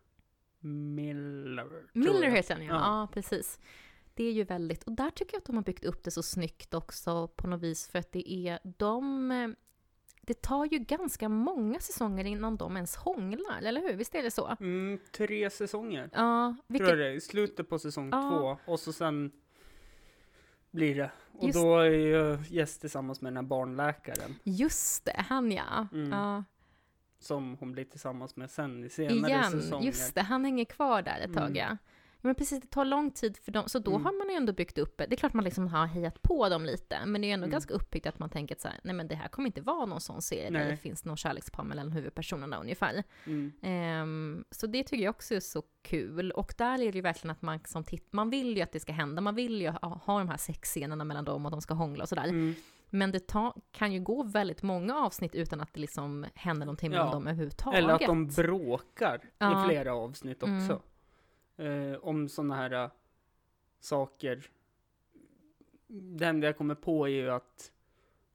[0.60, 1.64] Miller.
[1.70, 2.74] tror Miller heter han ja.
[2.74, 2.80] Ja.
[3.02, 3.60] ja, precis.
[4.14, 6.24] Det är ju väldigt, och där tycker jag att de har byggt upp det så
[6.24, 9.56] snyggt också på något vis för att det är de,
[10.22, 13.94] det tar ju ganska många säsonger innan de ens hånglar, eller hur?
[13.94, 14.58] Visst är det så?
[14.60, 16.10] Mm, tre säsonger.
[16.14, 17.20] Ja, Tror vilket, jag det är.
[17.20, 18.30] Slutet på säsong Ja.
[18.66, 18.72] två.
[18.72, 19.32] Och så sen
[20.72, 21.12] blir det.
[21.32, 24.36] Och Just- då är ju Jess tillsammans med den här barnläkaren.
[24.44, 25.88] just det, han ja.
[25.94, 26.12] Mm.
[26.12, 26.44] ja.
[27.24, 29.86] Som hon blir tillsammans med sen i senare Igen, säsonger.
[29.86, 31.56] just det, han hänger kvar där ett tag Mm.
[31.56, 31.78] ja.
[32.26, 34.06] Men precis, det tar lång tid för dem, så då Mm.
[34.06, 36.66] har man ju ändå byggt upp, det är klart man liksom har hejat på dem
[36.66, 37.52] lite, men det är ändå Mm.
[37.52, 39.86] ganska uppbyggt att man tänker att så här, nej men det här kommer inte vara
[39.86, 40.72] någon sån serie där Nej.
[40.72, 43.04] det finns någon kärlekspar mellan huvudpersonerna ungefär.
[43.26, 43.52] Mm.
[43.62, 46.32] Ehm, så det tycker jag också är så kul.
[46.32, 48.80] Och där är det ju verkligen att man som titt man vill ju att det
[48.80, 51.74] ska hända, man vill ju ha, ha de här sexscenerna mellan dem och de ska
[51.74, 52.54] hångla och sådär.
[52.94, 53.00] Mm.
[53.00, 56.90] Men det ta, kan ju gå väldigt många avsnitt utan att det liksom händer någonting
[56.92, 57.14] mellan Ja.
[57.14, 57.78] dem överhuvudtaget.
[57.80, 59.66] Eller att de bråkar Ja.
[59.66, 60.58] i flera avsnitt Mm.
[60.58, 60.82] också.
[61.64, 62.90] Eh, om sådana här äh,
[63.80, 64.50] saker.
[65.88, 67.72] Det enda jag kommer på är ju att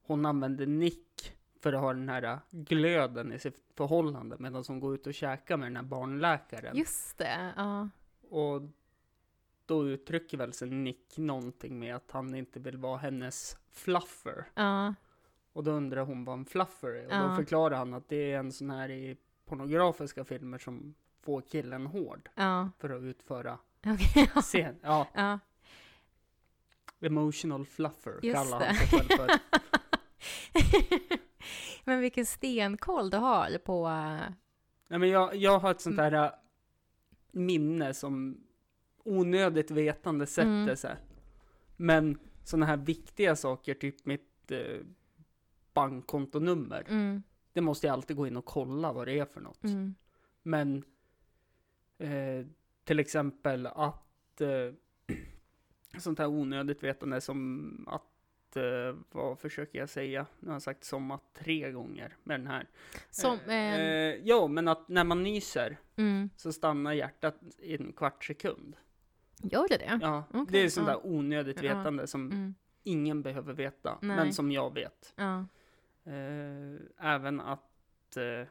[0.01, 4.79] hon använder Nick för att ha den här äh, glöden i sitt förhållande medan hon
[4.79, 6.77] går ut och käkar med den här barnläkaren.
[6.77, 7.89] Just det, ja.
[8.29, 8.61] Och
[9.69, 14.45] då uttrycker väl sig Nick någonting med att han inte vill vara hennes fluffer.
[14.55, 14.93] Ja,
[15.53, 17.05] Och då undrar hon vad en fluffer är.
[17.05, 17.27] Och Ja.
[17.27, 21.85] då förklarar han att det är en sån här i pornografiska filmer som får killen
[21.85, 22.69] hård ja.
[22.79, 23.57] för att utföra
[24.35, 24.41] ja.
[24.41, 24.75] scen.
[24.81, 25.39] Ja,
[27.01, 29.29] emotional fluffer Just kallar han sig själv för.
[31.83, 33.87] Men vilken stenkoll du har på...
[33.87, 34.33] äh,
[34.87, 36.13] Nej, men jag, jag har ett sånt Mm.
[36.13, 36.31] här äh,
[37.31, 38.43] minne som
[39.09, 40.75] onödigt vetande sätter Mm.
[40.77, 40.95] sig.
[41.77, 44.77] Men såna här viktiga saker, typ mitt eh,
[45.73, 46.85] bankkontonummer.
[46.89, 49.63] Mm, Det måste jag alltid gå in och kolla vad det är för något.
[49.63, 49.95] mm,
[50.43, 50.83] Men
[51.97, 52.45] eh,
[52.83, 54.73] till exempel att eh,
[55.99, 60.25] sånt här onödigt vetande som att, eh, vad försöker jag säga?
[60.39, 62.67] Nu har jag sagt som att tre gånger med den här.
[63.09, 63.37] Som...
[63.47, 66.29] Eh, Eh, eh, ja, men att när man nyser mm.
[66.37, 68.75] så stannar hjärtat i en kvart sekund.
[69.41, 69.99] Gör det det?
[70.01, 70.93] Ja, Okej, det är sånt ja.
[70.93, 71.75] där onödigt Ja.
[71.77, 74.15] vetande som Mm, ingen behöver veta, Nej.
[74.17, 75.13] men som jag vet.
[75.15, 75.45] ja.
[76.03, 76.75] Eh,
[77.13, 78.17] även att...
[78.17, 78.47] Eh,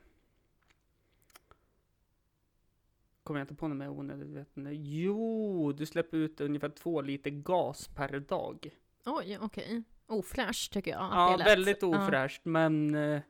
[3.22, 4.72] kommer jag inte på något mer onödigt vetande?
[4.74, 8.70] Jo, du släpper ut ungefär två liter gas per dag.
[9.04, 9.82] Oj, okej.
[10.06, 11.46] Ofräscht tycker jag att Ja, det lät.
[11.46, 13.20] väldigt Ja, ofräscht, men eh,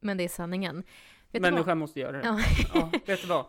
[0.00, 0.84] men det är sanningen.
[1.32, 2.22] Vet människan måste göra det.
[2.24, 2.40] Ja.
[2.74, 3.44] Ja, vet du vad?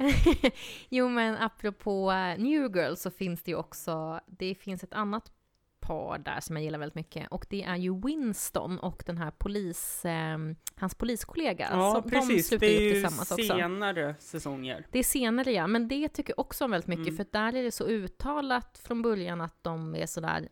[0.90, 5.32] jo, men apropå New Girl så finns det ju också, det finns ett annat
[5.80, 9.32] par där som jag gillar väldigt mycket och det är ju Winston och den här
[9.32, 10.38] polis, eh,
[10.76, 11.68] hans poliskollega.
[11.72, 12.48] Ja, som, De precis.
[12.48, 13.44] slutar Det är ju tillsammans också.
[13.48, 14.86] senare säsonger.
[14.92, 17.18] Det är senare ja, men det tycker jag också om väldigt mycket Mm.
[17.18, 20.50] för där är det så uttalat från början att de är sådär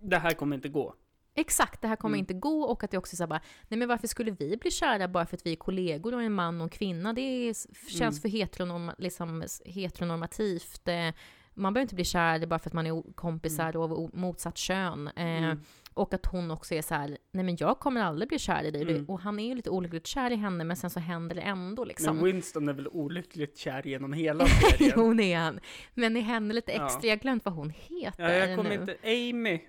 [0.00, 0.94] Det här kommer inte gå.
[1.34, 2.18] Exakt, det här kommer Mm.
[2.22, 4.70] inte gå och att det också är så bara, nej men varför skulle vi bli
[4.70, 7.12] kära bara för att vi är kollegor och en man och en kvinna?
[7.12, 7.54] Det är,
[7.90, 8.12] känns Mm.
[8.22, 10.88] för heteronorm, liksom, heteronormativt.
[10.88, 11.08] Eh,
[11.54, 14.56] man behöver inte bli kär bara för att man är kompisar och av o- motsatt
[14.58, 15.08] kön.
[15.16, 15.60] Eh, Mm.
[15.94, 18.70] Och att hon också är så här, nej men jag kommer aldrig bli kär i
[18.70, 18.82] dig.
[18.82, 19.04] Mm.
[19.04, 21.84] Och han är ju lite olyckligt kär i henne men sen så händer det ändå
[21.84, 22.16] liksom.
[22.16, 24.92] Men Winston är väl olyckligt kär genom hela serien?
[24.96, 25.60] jo, det är han.
[25.94, 26.86] Men i henne lite Ja.
[26.86, 28.80] extra, jag har glömt vad hon heter ja, jag kommer nu.
[28.80, 28.96] inte...
[29.04, 29.60] Amy.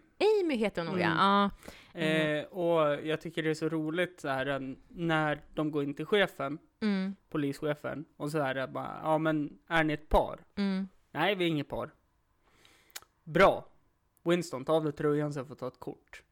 [0.44, 1.18] Amy heter hon nog, Mm.
[1.18, 1.50] ja.
[1.94, 2.00] ja.
[2.02, 5.94] Eh, och jag tycker det är så roligt så här en- när de går in
[5.94, 10.40] till chefen, Mm, polischefen, och så är det bara, ja men är ni ett par?
[10.56, 10.88] mm.
[11.12, 11.92] Nej, vi är inget par.
[13.24, 13.66] Bra.
[14.24, 16.24] Winston, ta av dig tröjan så jag får ta ett kort.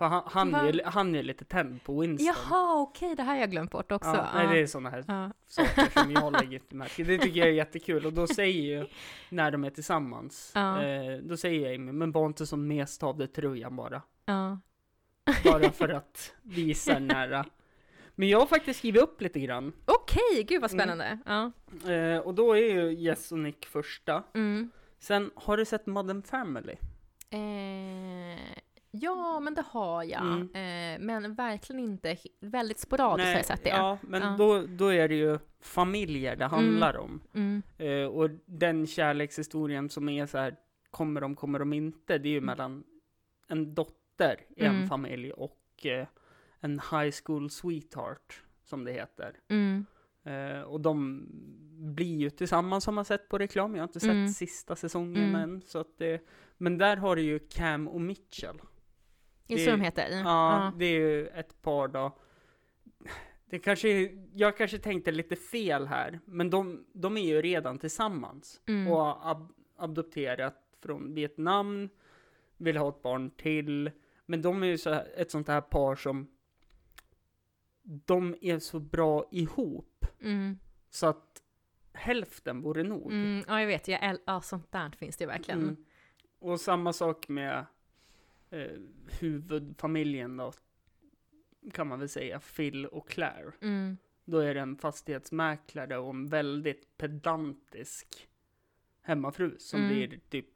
[0.00, 2.26] För han, han, är, han är lite tänd på Winston.
[2.26, 4.10] Jaha, okej, det här har jag glömt bort också.
[4.10, 5.30] Ja, nej, det är sådana här Ja.
[5.46, 7.04] saker som jag lägger till märke.
[7.04, 8.06] Det tycker jag är jättekul.
[8.06, 8.86] Och då säger ju,
[9.28, 10.82] när de är tillsammans, Ja.
[10.82, 14.02] eh, då säger Amy, men var inte som mest av dig tröjan bara.
[15.44, 17.44] Bara för att visa den här.
[18.14, 19.72] Men jag har faktiskt skrivit upp lite grann.
[19.84, 20.80] Okej, gud vad Mm.
[20.82, 21.18] spännande.
[21.26, 21.52] Ja.
[21.92, 24.22] Eh, och då är ju Jess och Nick första.
[24.34, 24.70] Mm.
[24.98, 26.76] Sen, har du sett Modern Family?
[27.30, 28.40] Eh,
[28.90, 30.22] ja, men det har jag.
[30.22, 30.42] Mm.
[30.42, 33.68] Eh, men verkligen inte, väldigt sporadiskt har jag sett det.
[33.70, 34.36] Ja, men Ja.
[34.38, 37.20] Då, då är det ju familjer det handlar om.
[37.34, 37.62] Mm.
[37.78, 40.56] Eh, och den kärlekshistorien som är så här,
[40.90, 42.46] kommer de, kommer de inte, det är ju Mm.
[42.46, 42.84] mellan
[43.48, 44.88] en dotter i en Mm.
[44.88, 46.06] familj och eh,
[46.60, 49.36] en high school sweetheart, som det heter.
[49.48, 49.86] Mm.
[50.24, 51.26] Eh, och de
[51.94, 53.74] blir ju tillsammans som man sett på reklam.
[53.74, 54.28] Jag har inte sett Mm.
[54.28, 55.34] sista säsongen Mm.
[55.40, 55.62] än.
[55.62, 56.22] Så att det,
[56.56, 58.60] men där har du ju Cam och Mitchell.
[59.50, 60.10] Är det så de heter?
[60.24, 62.18] Ja, det är ju ett par då.
[63.46, 67.78] Det kanske, är- jag kanske tänkte lite fel här, men de, de är ju redan
[67.78, 68.92] tillsammans Mm.
[68.92, 71.88] och har ab- adopterat från Vietnam,
[72.56, 73.90] vill ha ett barn till,
[74.26, 76.30] men de är ju så här, ett sånt här par som
[77.82, 80.58] de är så bra ihop Mm.
[80.90, 81.42] så att
[81.92, 83.12] hälften vore nog.
[83.12, 83.44] Mm.
[83.48, 83.88] Ja, jag vet.
[83.88, 85.60] Jag ja, sånt där finns det verkligen.
[85.62, 85.76] Mm.
[86.38, 87.66] Och samma sak med
[88.50, 88.70] eh,
[89.20, 90.52] huvudfamiljen då,
[91.72, 93.52] kan man väl säga, Phil och Claire.
[93.60, 93.96] Mm.
[94.24, 98.28] Då är det en fastighetsmäklare och en väldigt pedantisk
[99.02, 99.92] hemmafru som Mm.
[99.92, 100.46] blir typ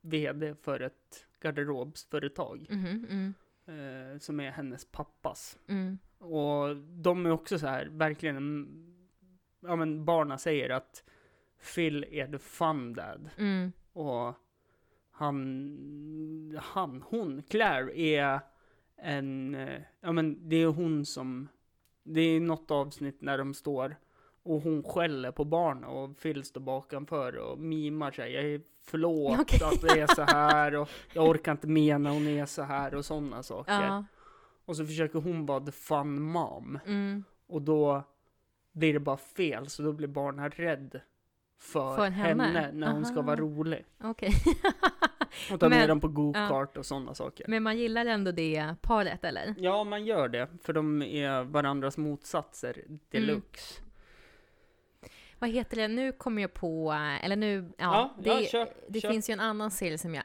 [0.00, 3.34] vd för ett garderobsföretag Mhm, mm.
[4.12, 5.58] eh, som är hennes pappas.
[5.66, 5.98] Mm.
[6.18, 9.08] Och de är också så här, verkligen, en-
[9.60, 11.04] ja men barna säger att
[11.74, 13.30] Phil är the fun dad.
[13.38, 13.72] Mm.
[13.92, 14.34] Och
[15.16, 18.40] han, han, hon, Claire är
[18.96, 21.48] en, eh, ja men det är hon som,
[22.02, 23.96] det är något avsnitt när de står
[24.42, 28.32] och hon skäller på barnen och Phil står bakanför och mimar sig.
[28.32, 29.60] Jag är förlåt Okej.
[29.62, 32.94] att det är så här och jag orkar inte med när hon är så här
[32.94, 33.72] och sådana saker.
[33.82, 34.04] Ja.
[34.64, 36.78] Och så försöker hon vara the fun mom.
[36.86, 37.24] Mm.
[37.46, 38.02] Och då
[38.72, 41.00] blir det bara fel, så då blir barnen rädd
[41.58, 42.44] för, För henne?
[42.44, 42.70] henne.
[42.72, 43.84] när hon ska vara rolig.
[44.02, 44.32] Okej.
[45.52, 47.44] Och ta med dem på go-kart och sådana saker.
[47.48, 49.54] Men man gillar ändå det paret, eller?
[49.58, 53.80] Ja, man gör det, för de är varandras motsatser deluxe.
[55.38, 55.88] Vad heter det?
[55.88, 56.92] Nu kommer jag på,
[57.22, 59.10] eller nu, ja, Ja, det, ja, kör, det kör.
[59.10, 60.24] finns ju en annan serie som jag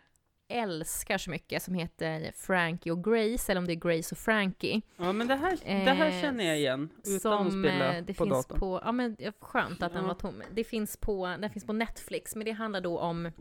[0.52, 4.82] älskar så mycket som heter Frankie och Grace, eller om det är Grace och Frankie.
[4.98, 8.04] Ja, men det här, det här Eh, känner jag igen, utan som att spela eh,
[8.04, 8.60] det på finns datorn.
[8.60, 10.08] på, ja men ja, skönt att den Ja.
[10.08, 10.42] var tom.
[10.54, 13.32] Det finns på, den finns på Netflix, men det handlar då om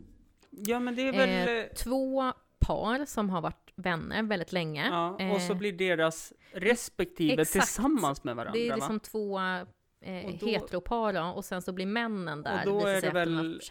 [0.49, 1.29] Ja, men det är väl...
[1.29, 4.87] eh, eh, två par som har varit vänner väldigt länge.
[4.87, 7.65] ja, och så eh, blir deras respektive exakt.
[7.65, 8.75] tillsammans med varandra, Det är va?
[8.75, 9.39] liksom två
[10.01, 12.65] eh, Och då- heteropar då, och sen så blir männen där.
[12.65, 13.61] då visar är det väl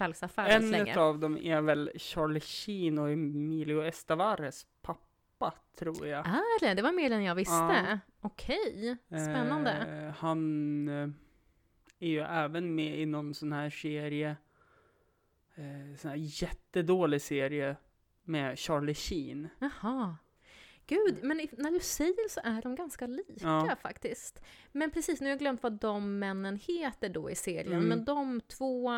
[0.48, 0.98] En länge.
[0.98, 6.26] av dem är väl Charlie Sheen och Emilio Estavares pappa, tror jag.
[6.26, 6.74] Är det?
[6.74, 7.54] Det var mer än jag visste.
[7.54, 7.98] Ja.
[8.20, 9.70] Okej, spännande.
[9.72, 11.08] Eh, han eh,
[12.00, 14.36] är ju även med i någon sån här serie,
[15.58, 17.76] eh, sån här jättedålig serie
[18.24, 19.48] med Charlie Sheen.
[19.58, 20.16] Jaha.
[20.86, 23.76] Gud, men när du säger så är de ganska lika Ja.
[23.82, 24.40] faktiskt.
[24.72, 27.72] Men precis, nu har jag glömt vad de männen heter då i serien.
[27.72, 27.88] Mm.
[27.88, 28.90] Men de två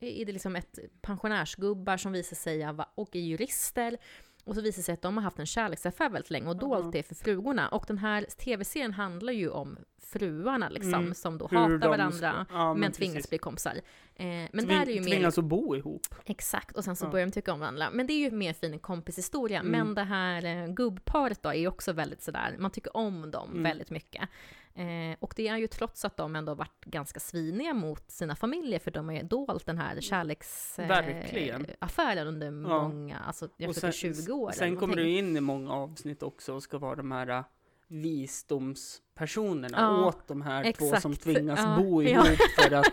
[0.00, 3.98] är det liksom ett pensionärsgubbar som visar sig vara, och är jurister.
[4.44, 6.84] Och så visar det sig att de har haft en kärleksaffär väldigt länge och dolt
[6.84, 6.90] Ja.
[6.92, 7.68] det för frugorna.
[7.68, 11.14] Och den här tv-serien handlar ju om fruarna liksom, Mm.
[11.14, 12.46] som då Hur hatar varandra.
[12.50, 13.28] ja, men tvingas precis.
[13.30, 13.74] bli kompisar.
[14.14, 15.10] Eh, men Tving- där är ju mer...
[15.10, 16.06] Tvingas att bo ihop.
[16.24, 17.10] Exakt, och sen så Ja.
[17.10, 17.90] börjar de tycka om varandra.
[17.92, 19.60] Men det är ju mer fin kompishistoria.
[19.60, 19.70] Mm.
[19.72, 23.50] Men det här eh, gubbparet då är ju också väldigt sådär, man tycker om dem
[23.50, 23.62] Mm.
[23.62, 24.28] väldigt mycket.
[24.74, 28.78] Eh, och det är ju trots att de ändå varit ganska sviniga mot sina familjer,
[28.78, 34.50] för de har ju dolt den här kärleksaffären under många, alltså jag tror 20 år.
[34.50, 37.44] Sen kommer du in i många avsnitt också och ska vara de här äh,
[37.88, 41.24] visdomspersonerna Ja, åt de här två som exakt.
[41.24, 42.08] tvingas Ja, bo ja.
[42.08, 42.92] ihop för att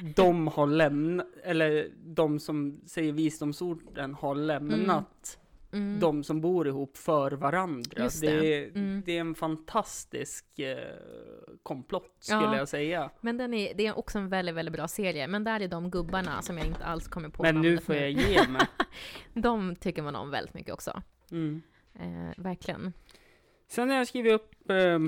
[0.16, 5.38] de har lämnat, eller de som säger visdomsorden har lämnat
[5.72, 6.00] Mm.
[6.00, 8.02] de som bor ihop för varandra.
[8.02, 8.54] Just Det, det.
[8.64, 9.02] är, Mm.
[9.06, 10.76] det är en fantastisk eh,
[11.62, 12.56] komplott skulle Ja.
[12.56, 13.10] jag säga.
[13.20, 15.26] Men den är, det är också en väldigt, väldigt bra serie.
[15.26, 18.10] Men där är de gubbarna som jag inte alls kommer på Men nu får jag
[18.10, 18.62] ge mig.
[19.34, 21.02] De tycker man om väldigt mycket också.
[21.30, 21.62] Mm.
[21.94, 22.92] Eh, verkligen.
[23.68, 24.98] Sen har jag skrivit upp, eh,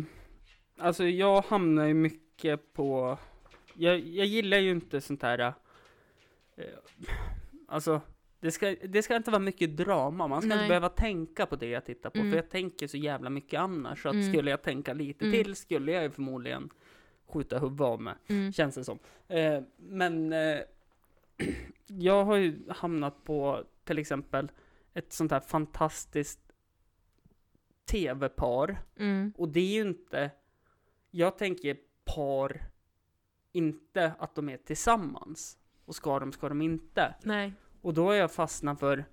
[0.79, 3.18] alltså jag hamnar ju mycket på,
[3.74, 6.64] jag, jag gillar ju inte sånt här, eh,
[7.68, 8.00] alltså
[8.45, 10.59] det ska, det ska inte vara mycket drama, man ska Nej.
[10.59, 12.31] inte behöva tänka på det jag tittar på, Mm.
[12.31, 14.33] för jag tänker så jävla mycket annars, så att Mm.
[14.33, 15.45] skulle jag tänka lite Mm.
[15.45, 16.71] till skulle jag ju förmodligen
[17.27, 18.53] skjuta huvudet av mig, Mm.
[18.53, 18.99] känns det som.
[19.29, 20.59] Eh, men eh,
[21.87, 24.51] jag har ju hamnat på till exempel
[24.95, 26.41] ett sånt här fantastiskt
[27.91, 29.33] tv-par, Mm.
[29.37, 30.31] och det är ju inte,
[31.11, 32.61] jag tänker par,
[33.53, 35.59] inte att de är tillsammans.
[35.85, 37.15] Och ska de, ska de inte.
[37.23, 37.53] Nej.
[37.85, 39.05] Och då har jag fastnat för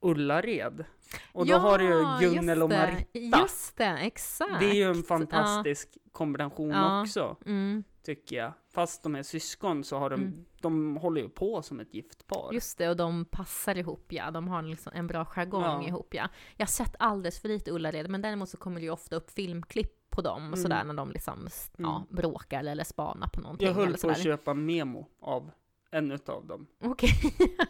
[0.00, 0.84] Ullared.
[1.32, 2.76] Och då Ja, har du ju Gunnel och det.
[3.12, 3.38] Marita.
[3.40, 4.60] Just det, exakt.
[4.60, 7.02] Det är ju en fantastisk kombination Ja.
[7.02, 7.84] också, Mm.
[8.02, 8.52] tycker jag.
[8.74, 10.44] Fast de är syskon så har de, Mm.
[10.60, 12.52] de håller ju på som ett gift par.
[12.52, 14.30] Just det, och de passar ihop ja.
[14.30, 15.88] De har liksom en bra jargong Ja.
[15.88, 16.28] ihop ja.
[16.56, 19.30] Jag har sett alldeles för lite Ullared, men däremot så kommer det ju ofta upp
[19.30, 20.62] filmklipp på dem och Mm.
[20.62, 22.16] sådär när de liksom ja, Mm.
[22.16, 23.68] bråkar eller spanar på någonting.
[23.68, 25.50] Jag höll på att köpa memo av
[25.90, 26.66] en utav dem.
[26.84, 27.10] Okej.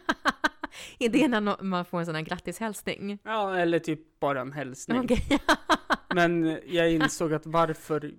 [1.09, 3.19] det när no- man får en sån här grattishälsning?
[3.23, 4.99] Ja, eller typ bara en hälsning.
[4.99, 5.39] Okej.
[6.15, 8.13] Men jag insåg att varför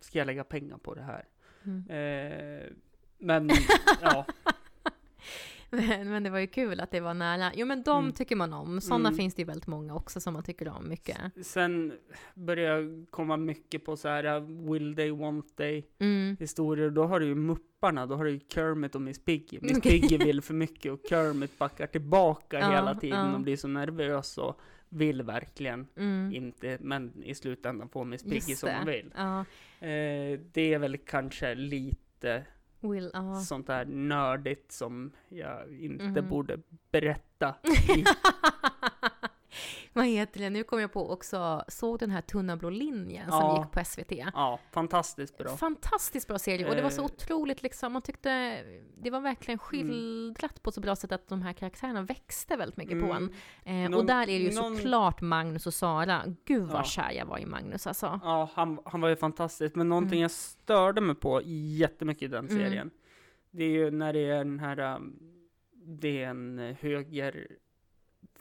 [0.00, 1.24] ska jag lägga pengar på det här?
[1.64, 1.90] Mm.
[1.90, 2.62] Eh,
[3.18, 3.50] men
[4.02, 4.26] ja,
[5.76, 7.52] Men, men det var ju kul att det var nära.
[7.54, 8.12] Jo men de Mm.
[8.12, 8.80] tycker man om.
[8.80, 9.16] Sådana Mm.
[9.18, 11.16] finns det ju väldigt många också som man tycker om mycket.
[11.46, 11.92] sen
[12.34, 16.36] börjar jag komma mycket på så här uh, will they, want they Mm.
[16.40, 16.90] historier.
[16.90, 19.58] Då har du ju Mupparna, då har du ju Kermit och Miss Piggy.
[19.62, 20.00] Miss Okej.
[20.00, 23.34] Piggy vill för mycket och Kermit backar tillbaka Ja, hela tiden ja.
[23.34, 26.34] och blir så nervös och vill verkligen Mm.
[26.34, 29.12] inte, men i slutändan får Miss Piggy som hon vill.
[29.16, 29.40] Ja.
[29.86, 32.44] Eh, det är väl kanske lite
[32.84, 33.34] Will, ja.
[33.34, 36.28] sånt där nördigt som jag inte Mhm.
[36.30, 36.58] borde
[36.90, 37.54] berätta.
[37.96, 38.04] I,
[39.92, 40.50] Vad heter det?
[40.50, 43.62] Nu kom jag på också, såg den här Tunna blå linjen som Ja.
[43.62, 44.12] gick på SVT.
[44.34, 45.56] ja, fantastiskt bra.
[45.56, 47.04] Fantastiskt bra serie och det var så Eh.
[47.04, 48.58] otroligt liksom, man tyckte
[49.02, 49.66] det var verkligen Mm.
[49.66, 53.16] skildrat på så bra sätt att de här karaktärerna växte väldigt mycket på en.
[53.64, 53.84] Mm.
[53.84, 56.22] Eh, Någon- och där är det ju någon- såklart Magnus och Sara.
[56.44, 56.84] Gud vad Ja.
[56.84, 58.20] kär jag var i Magnus alltså.
[58.24, 59.74] Ja, han, han var ju fantastisk.
[59.74, 62.58] Men någonting jag störde mig på jättemycket i den Mm.
[62.62, 62.90] serien.
[63.50, 65.16] Det är ju när det är den här, um,
[65.86, 66.76] det är en eh,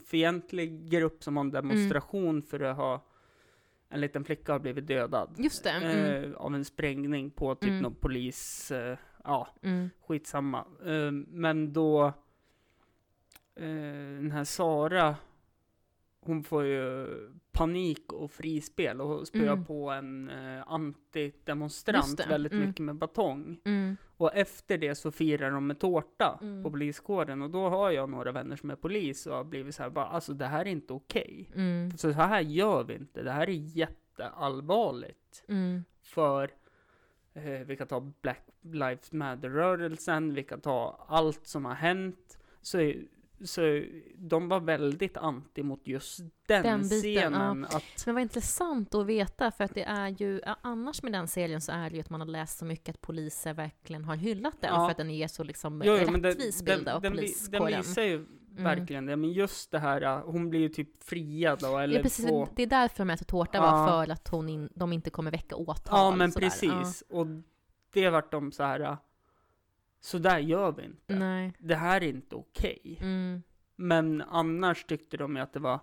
[0.03, 3.05] högerfientlig grupp som har en demonstration för att ha
[3.89, 5.35] en liten flicka har blivit dödad.
[5.37, 5.69] Just det.
[5.69, 6.23] Mm.
[6.31, 7.81] Eh, av en sprängning på typ Mm.
[7.81, 9.89] någon polis, eh, ja, Mm.
[10.07, 10.65] skitsamma.
[10.85, 12.05] Eh, men då,
[13.55, 13.63] eh,
[14.19, 15.15] den här Sara,
[16.25, 17.07] hon får ju
[17.51, 19.65] panik och frispel och spöar Mm.
[19.65, 22.67] på en eh, antidemonstrant väldigt mm.
[22.67, 23.59] mycket med batong.
[23.65, 23.97] Mm.
[24.17, 26.63] Och efter det så firar de med tårta Mm.
[26.63, 29.83] på poliskåren och då har jag några vänner som är polis och har blivit så
[29.83, 31.49] här, bara, alltså det här är inte okej.
[31.55, 31.97] Mm.
[31.97, 35.43] Så här gör vi inte, det här är jätteallvarligt.
[35.47, 35.83] Mm.
[36.01, 36.51] För
[37.33, 42.37] eh, vi kan ta Black Lives Matter-rörelsen, vi kan ta allt som har hänt.
[42.61, 42.93] Så,
[43.45, 43.83] så
[44.17, 47.65] de var väldigt anti mot just den, Den biten, scenen.
[47.65, 51.27] Att, Men vad intressant att veta, för att det är ju, ja, annars med den
[51.27, 54.15] serien så är det ju att man har läst så mycket att poliser verkligen har
[54.15, 54.85] hyllat den, Ja.
[54.85, 57.71] för att den ger så liksom Jo, jo, men den- rättvis bild av den, poliskåren.
[57.71, 58.25] den visar ju
[58.55, 62.27] verkligen det, men just det här, hon blir ju typ friad då, eller ja, precis,
[62.27, 62.49] få...
[62.55, 63.87] Det är därför de äter tårta, Ja.
[63.87, 65.83] för att hon in, de inte kommer väcka åtal.
[65.91, 67.03] Ja, men precis.
[67.09, 67.27] Och
[67.93, 68.97] det vart de så här,
[70.05, 71.15] så där gör vi inte.
[71.15, 71.53] Nej.
[71.59, 72.97] Det här är inte okej.
[73.01, 73.43] Mm.
[73.75, 75.79] Men annars tyckte de ju att det var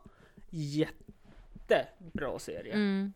[0.50, 2.72] jättebra serie.
[2.72, 3.12] Mm.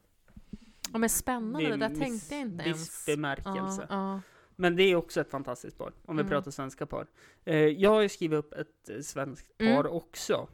[0.93, 3.07] Ja, men spännande, det där viss- tänkte jag inte ens.
[3.07, 3.87] bemärkelse.
[3.91, 4.21] Ja, ja.
[4.57, 6.31] Men det är också ett fantastiskt par, om vi Mm.
[6.31, 7.07] pratar svenska par.
[7.45, 9.93] Eh, jag har ju skrivit upp ett eh, svenskt par Mm.
[9.93, 10.49] också.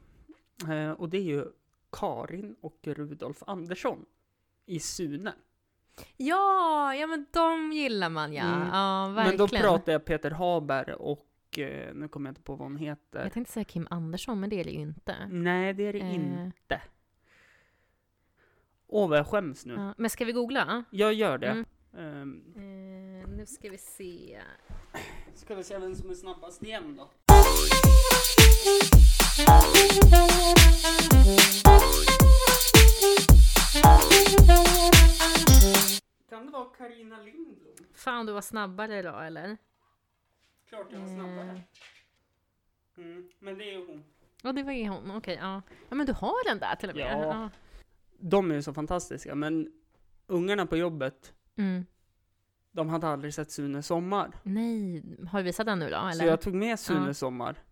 [0.70, 1.44] Eh, och det är ju
[1.92, 4.04] Karin och Rudolf Andersson
[4.66, 5.32] i Sune.
[6.16, 8.42] Ja, ja men de gillar man ja.
[8.44, 8.68] Mm.
[8.72, 9.38] Ja, Men verkligen.
[9.38, 13.22] då pratar jag Peter Haber och, eh, nu kommer jag inte på vad hon heter.
[13.22, 15.16] Jag tänkte säga Kim Andersson, men det är det ju inte.
[15.30, 16.80] Nej, det är det Eh, inte.
[18.88, 19.74] Åh, vad jag skäms nu.
[19.74, 19.94] ja.
[19.98, 20.84] Men ska vi googla?
[20.90, 21.46] Jag gör det.
[21.48, 21.64] Mm.
[21.98, 24.40] Ehm, Eh, nu ska vi se.
[25.34, 27.10] ska vi se vem som är snabbast igen då?
[36.28, 37.74] Kan det vara Karina Lindblom?
[37.94, 39.56] Fan, du var snabbare idag eller?
[40.68, 41.14] Klart jag var Eh.
[41.14, 41.62] snabbare.
[42.96, 44.04] Mm, men det är ju hon.
[44.42, 45.10] Ja, det var ju hon.
[45.10, 45.62] Okej, ja.
[45.88, 47.24] Ja, men du har den där till och med.
[47.28, 47.50] Ja.
[48.18, 49.72] De är ju så fantastiska, men
[50.26, 51.86] ungarna på jobbet, Mm.
[52.72, 54.32] de hade aldrig sett Sune Sommar.
[54.42, 55.96] Nej, har du visat den nu då?
[55.96, 56.12] Eller?
[56.12, 57.14] Så jag tog med Sune Ja.
[57.14, 57.62] Sommar.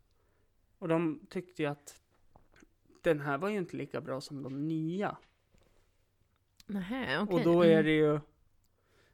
[0.78, 2.00] Och de tyckte ju att
[3.02, 5.16] den här var ju inte lika bra som de nya.
[6.68, 7.34] Nähä, okej.
[7.34, 7.84] Och då är Mm.
[7.84, 8.20] det ju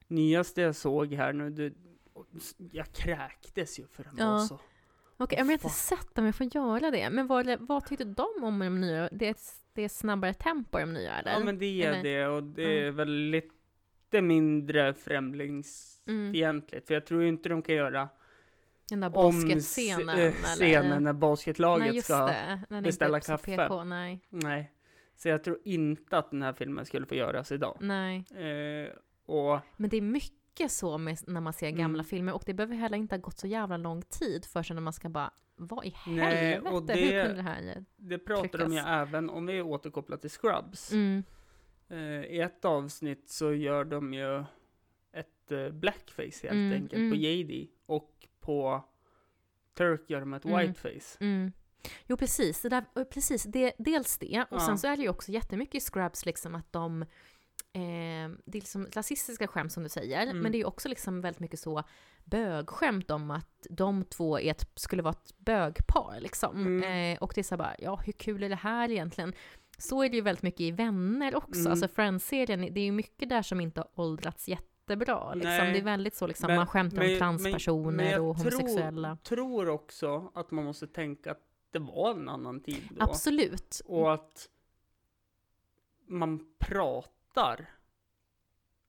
[0.08, 1.72] nyaste jag såg här nu, det,
[2.72, 4.30] jag kräktes ju för den Ja.
[4.32, 4.58] var så.
[5.16, 7.10] Okej, men jag har inte sett dem, jag får göra det.
[7.10, 9.08] Men vad, vad tyckte de om de nya?
[9.12, 9.36] Det är,
[9.72, 11.32] det är snabbare tempo de nya, eller?
[11.32, 12.02] Ja men det är Eller?
[12.02, 12.68] det och det Ja.
[12.86, 16.72] är väl lite mindre främlingsfientligt.
[16.72, 16.86] Mm.
[16.86, 18.08] För jag tror ju inte de kan göra
[18.88, 21.00] Den där om basketscenen, s- eh, scenen eller?
[21.00, 22.26] när basketlaget Nej, ska...
[22.26, 22.60] det.
[22.68, 23.56] Den beställa kaffe.
[23.56, 24.20] PK, nej.
[24.28, 24.70] Nej.
[25.16, 27.76] Så jag tror inte att den här filmen skulle få göras idag.
[27.80, 28.24] nej.
[28.34, 28.88] Eh,
[29.26, 32.04] och Men det är mycket så med, när man ser gamla Mm.
[32.04, 34.80] filmer och det behöver heller inte ha gått så jävla lång tid för sig när
[34.82, 37.84] man ska bara, vad i Nej, helvete, och hur det- kunde det här?
[37.96, 40.92] det pratar de ju även, om vi återkopplar till Scrubs.
[40.92, 41.22] Mm.
[41.88, 44.44] Eh, I ett avsnitt så gör de ju
[45.12, 47.10] ett eh, blackface helt Mm, enkelt mm.
[47.10, 47.68] på JD.
[47.86, 48.84] Och på
[49.74, 50.58] Turk gör de ett Mm.
[50.58, 51.16] whiteface.
[52.06, 54.44] Jo precis, det där, precis det, dels det.
[54.50, 54.66] Och Ja.
[54.66, 57.02] sen så är det ju också jättemycket i Scrubs liksom att de
[57.72, 60.38] eh, det är liksom rasistiska skämt som du säger, Mm.
[60.38, 61.82] men det är ju också liksom väldigt mycket så
[62.24, 66.66] bögskämt om att de två är ett, skulle vara ett bögpar liksom.
[66.66, 67.14] Mm.
[67.16, 69.32] Eh, och det är så bara, ja hur kul är det här egentligen?
[69.78, 71.72] Så är det ju väldigt mycket i Vänner också, Mm.
[71.72, 75.34] alltså Friends-serien, det är ju mycket där som inte har åldrats jättebra.
[75.34, 75.50] Liksom.
[75.50, 79.16] Det är väldigt så liksom, Men- man skämtar men- om transpersoner men jag och homosexuella.
[79.22, 81.40] Tror, tror också att man måste tänka att
[81.74, 83.04] det var en annan tid då.
[83.04, 83.80] Absolut.
[83.84, 84.48] Och att
[86.06, 87.70] man pratar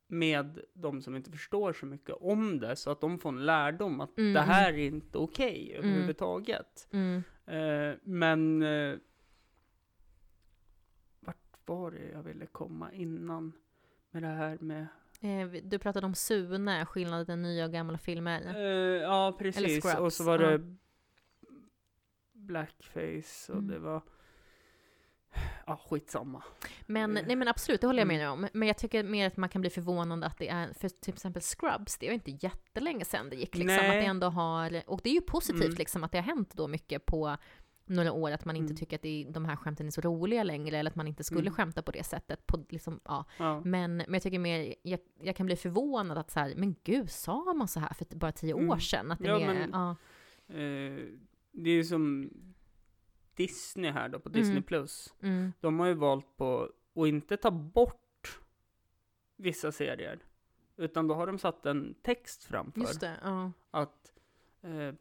[0.08, 4.02] med de som inte förstår så mycket om det, så att de får en lärdom
[4.02, 6.88] att Mm, det här är inte okej överhuvudtaget.
[6.92, 7.24] Mm.
[7.46, 8.96] Eh, men eh,
[11.20, 13.54] vart var det jag ville komma innan
[14.12, 14.88] med det här med...
[15.22, 18.56] Eh, Du pratade om Sune, skillnaden i nya och gamla filmer.
[18.56, 19.96] Eh, ja, precis.
[19.96, 20.76] Och så var det
[22.46, 23.68] blackface och Mm.
[23.68, 24.02] det var...
[25.66, 26.44] Ja, skitsamma.
[26.86, 28.32] Men, eh, nej men absolut, det håller jag med mm.
[28.32, 28.48] om.
[28.54, 31.42] Men jag tycker mer att man kan bli förvånad att det är, för till exempel
[31.42, 33.78] Scrubs, det är ju inte jättelänge sedan det gick liksom.
[33.78, 34.02] Att Nej.
[34.02, 35.76] det ändå har, och det är ju positivt Mm.
[35.78, 37.38] liksom att det har hänt då mycket på
[37.86, 38.78] några år, att man inte Mm.
[38.78, 41.42] tycker att det de här skämten är så roliga längre, eller att man inte skulle
[41.42, 41.54] Mm.
[41.54, 42.48] skämta på det sättet.
[42.48, 43.26] På, liksom, ja.
[43.38, 43.60] Ja.
[43.66, 47.10] men, men jag tycker mer, jag, jag kan bli förvånad att så här, men gud,
[47.12, 48.70] sa man så här för bara tio Mm.
[48.70, 49.12] år sedan?
[49.12, 49.96] Att det Ja, mer, men- ja.
[50.56, 51.06] Eh,
[51.56, 52.30] det är ju som
[53.36, 54.64] Disney här då, på Disney Mm.
[54.64, 55.14] Plus.
[55.22, 58.40] Mm, De har ju valt på att inte ta bort
[59.36, 60.20] vissa serier.
[60.78, 62.82] Utan då har de satt en text framför.
[62.82, 63.52] just det, ja.
[63.72, 64.14] Att
[64.62, 64.94] eh,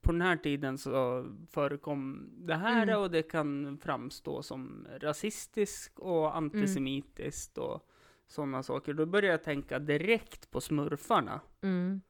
[0.00, 3.00] på den här tiden så förekom det här Mm.
[3.00, 7.88] och det kan framstå som rasistiskt och antisemitiskt och
[8.26, 8.94] sådana saker.
[8.94, 11.40] Då börjar jag tänka direkt på smurfarna.
[11.60, 12.00] Mm.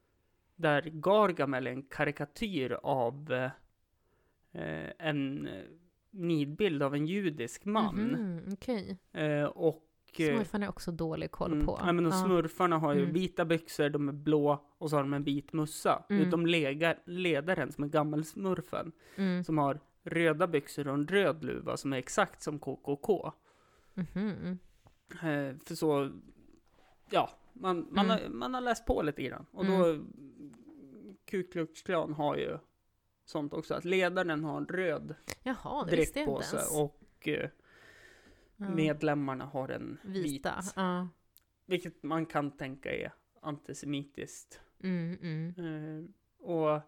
[0.55, 3.51] Där Gargamel är en karikatyr av eh,
[4.97, 5.63] en eh,
[6.11, 7.95] nidbild av en judisk man.
[7.95, 8.97] Mhm, Okej.
[9.13, 9.87] Eh, och
[10.19, 11.77] eh, Smurfarna är också dålig koll mm, på.
[11.79, 12.23] ja, men de Ja.
[12.25, 13.13] smurfarna har ju Mm.
[13.13, 16.03] vita byxor, de är blå och så har de en vit mössa.
[16.09, 16.27] Mm.
[16.27, 19.43] Utom lega, ledaren som är gammelsmurfen Mm.
[19.43, 23.31] som har röda byxor och en röd luva som är exakt som KKK.
[23.93, 24.57] Mhm.
[25.11, 26.11] Eh, för så,
[27.09, 28.09] ja, man, man, Mm.
[28.09, 29.45] har, man har läst på lite grann.
[29.51, 29.99] Och då,
[31.25, 32.57] Ku Klux Klan har ju
[33.31, 37.49] sånt också, att ledaren har en röd Jaha, dräkt på sig och eh,
[38.55, 38.69] Ja.
[38.69, 40.55] medlemmarna har en Vita.
[40.61, 40.73] vit.
[40.75, 41.07] Ja.
[41.65, 44.61] Vilket man kan tänka är antisemitiskt.
[44.83, 45.53] Mm, mm.
[45.57, 46.05] Eh,
[46.47, 46.81] och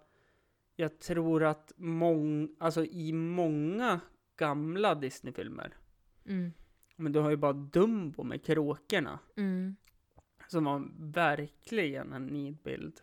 [0.76, 4.00] jag tror att mång, alltså i många
[4.36, 5.74] gamla Disney-filmer,
[6.26, 6.54] Mm.
[6.96, 9.76] men du har ju bara Dumbo med kråkorna, Mm.
[10.48, 13.02] som var verkligen en nidbild.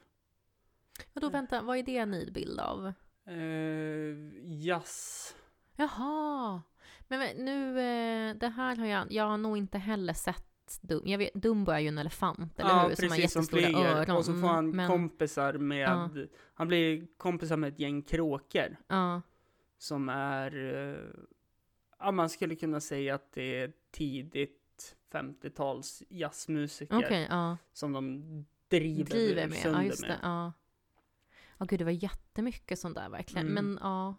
[1.13, 2.93] Vadå, vänta, vad är det en nidbild av?
[3.31, 5.35] Eh, jazz.
[5.77, 6.63] Jaha!
[7.09, 10.47] Men men nu, eh, det här har jag, jag har nog inte heller sett
[10.81, 11.03] Dum.
[11.05, 12.95] Jag vet, Dumbo är ju en elefant, eller ja, hur?
[12.95, 13.97] Som har precis, som jättestora flyger.
[13.97, 14.17] öron.
[14.17, 16.11] Och så får han men, kompisar med, Ja.
[16.55, 18.77] han blir kompisar med ett gäng kråkor.
[18.89, 19.23] Ja,
[19.79, 20.99] som är, eh,
[21.99, 27.57] ja man skulle kunna säga att det är tidigt 50-tals jazzmusiker ja.
[27.73, 28.23] som de
[28.69, 30.53] driver, Driver med, sönder med.
[31.61, 31.65] Ja.
[31.65, 33.47] Ja gud, det var jättemycket sånt där verkligen.
[33.49, 33.65] Mm.
[33.67, 34.15] Men ja.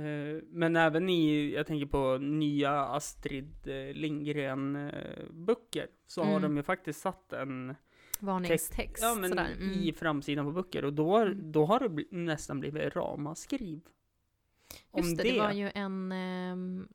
[0.00, 6.42] Eh, Men även i, jag tänker på nya Astrid eh, Lindgren-böcker, så har Mm.
[6.42, 7.74] de ju faktiskt satt en,
[8.20, 9.52] Varningstext, ja men sådär.
[9.52, 9.70] Mm.
[9.72, 11.52] i framsidan på böcker, och då, har- Mm.
[11.52, 13.80] då har det bli, nästan blivit ramaskriv.
[14.96, 15.32] Just det, det.
[15.32, 16.12] det var ju en...
[16.12, 16.88] ehm,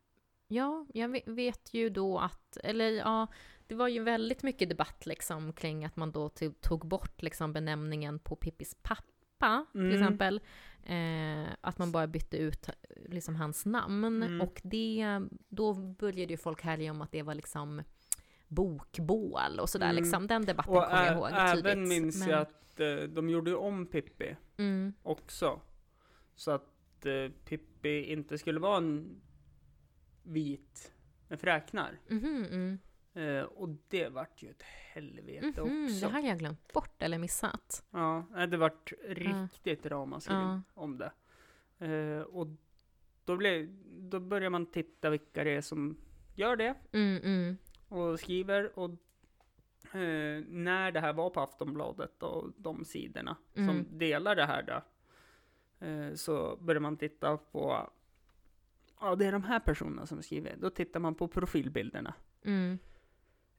[0.48, 2.56] ja, jag ve- vet ju då att...
[2.56, 3.26] Eller ja,
[3.66, 7.52] det var ju väldigt mycket debatt liksom kring att man då to- tog bort liksom
[7.52, 9.02] benämningen på Pippis pappa,
[9.38, 9.92] till Mm.
[10.02, 10.40] exempel.
[10.86, 12.68] Eh, att man bara bytte ut
[13.08, 14.04] liksom hans namn.
[14.04, 14.40] Mm.
[14.40, 17.82] Och det, då började ju folk härja om att det var liksom
[18.48, 19.96] bokbål och sådär Mm.
[20.04, 20.26] liksom.
[20.26, 21.88] Den debatten Och kommer jag ihåg även tydligt.
[21.88, 25.60] minns Men- jag att eh, de gjorde ju om Pippi Mm, också.
[26.34, 29.20] Så att eh, Pippi inte skulle vara en
[30.22, 30.92] vit
[31.28, 31.98] med fräknar.
[32.08, 32.78] mhm, mm.
[33.14, 36.06] Eh, och det vart ju ett helvete Mhm, också.
[36.06, 37.84] det har jag glömt bort eller missat.
[37.90, 40.60] Ja, det vart riktigt ramaskri Ja.
[40.74, 41.12] om det.
[41.86, 42.46] Eh, och
[43.24, 43.68] då, blev,
[44.10, 45.96] då börjar man titta vilka det är som
[46.34, 47.56] gör det Mm, mm,
[47.88, 48.78] och skriver.
[48.78, 48.90] Och
[49.96, 53.68] eh, när det här var på Aftonbladet och de sidorna Mm.
[53.68, 54.82] som delar det här då,
[55.86, 57.90] eh, så börjar man titta på
[59.00, 60.56] Ja, det är de här personerna som skriver.
[60.58, 62.14] Då tittar man på profilbilderna.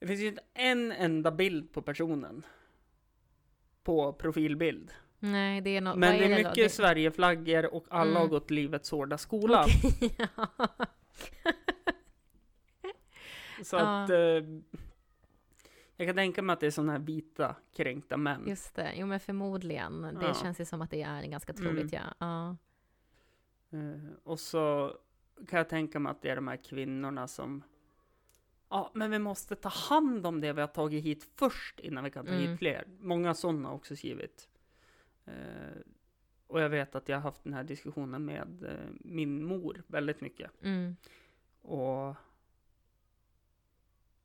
[0.00, 2.46] Det finns ju inte en enda bild på personen.
[3.82, 4.92] På profilbild.
[5.18, 5.96] Nej, det är något...
[5.98, 6.36] Men vad det är då?
[6.36, 8.22] mycket Det- Sverigeflaggor och alla Mm.
[8.22, 9.64] har gått livets hårda skola.
[9.84, 10.46] Okej, ja.
[13.64, 14.04] Så Ja.
[14.04, 14.10] att...
[14.10, 14.16] Eh,
[15.96, 18.44] jag kan tänka mig att det är sådana här vita kränkta män.
[18.48, 20.02] Just det, jo men förmodligen.
[20.02, 20.34] Det Ja.
[20.34, 21.64] känns ju som att det är ganska Mm.
[21.64, 22.00] troligt, ja.
[22.18, 22.56] ja.
[23.78, 24.94] Eh, och så
[25.48, 27.62] kan jag tänka mig att det är de här kvinnorna som...
[28.68, 32.10] Ja, men vi måste ta hand om det vi har tagit hit först innan vi
[32.10, 32.50] kan ta Mm.
[32.50, 32.84] hit fler.
[33.00, 34.48] Många sådana har också skrivit.
[35.24, 35.76] Eh,
[36.46, 40.20] och jag vet att jag har haft den här diskussionen med eh, min mor väldigt
[40.20, 40.50] mycket.
[40.62, 40.96] Mm.
[41.62, 42.14] Och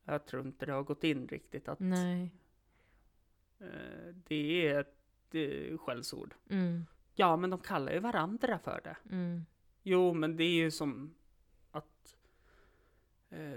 [0.06, 2.30] jag tror inte det har gått in riktigt att Nej.
[3.60, 4.96] eh, det är ett
[5.36, 6.34] eh, skällsord.
[6.50, 6.86] Mm.
[7.16, 8.98] Ja, men de kallar ju varandra för det.
[9.16, 9.46] Mm.
[9.84, 11.16] Jo, men det är ju som
[11.72, 12.16] att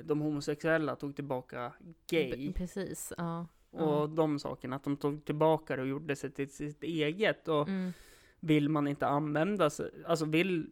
[0.05, 1.73] de homosexuella tog tillbaka
[2.11, 2.47] gay.
[2.47, 3.47] B- precis, ja.
[3.71, 7.49] och de sakerna, att de tog tillbaka det och gjorde sig till sitt eget.
[7.49, 7.93] Och Mm.
[8.41, 10.71] vill man inte använda sig, alltså vill...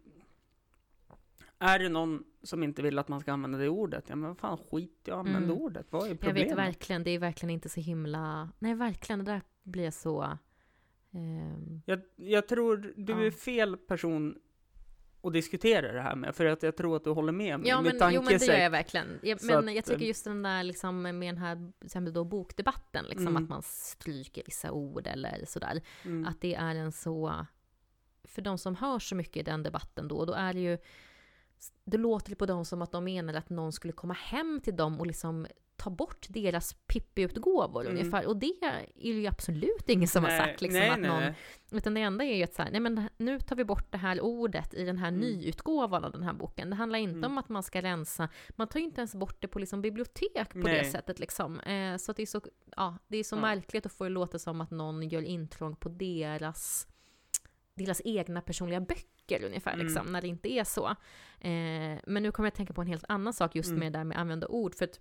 [1.59, 4.39] Är det någon som inte vill att man ska använda det ordet, ja men vad
[4.39, 5.51] fan skit i att använda Mm.
[5.63, 6.51] ordet, vad är Jag problemet?
[6.53, 8.49] vet verkligen, det är verkligen inte så himla...
[8.59, 10.39] Nej, verkligen, det där blir så...
[11.13, 13.21] ehm, Jag, jag tror du Ja.
[13.23, 14.39] är fel person
[15.23, 17.69] att diskutera det här med, för att jag tror att du håller med mig.
[17.69, 19.21] Ja, Mitt men, jo, men det gör jag verkligen.
[19.23, 22.13] Jag, men att, jag tycker eh, just den där liksom med den här, till exempel
[22.13, 23.43] då bokdebatten, liksom Mm.
[23.43, 25.81] att man stryker vissa ord eller sådär.
[26.05, 26.27] Mm.
[26.27, 27.47] Att det är en så...
[28.25, 30.79] För de som hör så mycket i den debatten då, då är det ju...
[31.85, 35.01] Det låter på dem som att de menar att någon skulle komma hem till dem
[35.01, 35.47] och liksom
[35.83, 37.93] ta bort deras Pippi-utgåvor Mm.
[37.99, 38.27] ungefär.
[38.27, 41.21] Och det är ju absolut ingen som har Nej, sagt liksom nej, att någon...
[41.21, 41.35] nej.
[41.73, 43.99] Utan det enda är ju att så här, nej men nu tar vi bort det
[43.99, 45.21] här ordet i den här Mm.
[45.21, 46.71] nyutgåvan av den här boken.
[46.71, 47.31] Det handlar inte Mm.
[47.33, 50.53] om att man ska rensa, man tar ju inte ens bort det på liksom bibliotek
[50.53, 51.61] på det sättet liksom.
[51.61, 52.41] Eh, så att det är så,
[52.77, 53.41] ja, det är så Ja.
[53.41, 56.87] märkligt att få det låta som att någon gör intrång på deras,
[57.75, 59.87] deras egna personliga böcker ungefär Mm.
[59.87, 60.87] liksom, när det inte är så.
[61.41, 63.81] Eh, men nu kommer jag att tänka på en helt annan sak just Mm.
[63.81, 65.01] med det där med använda ord, för att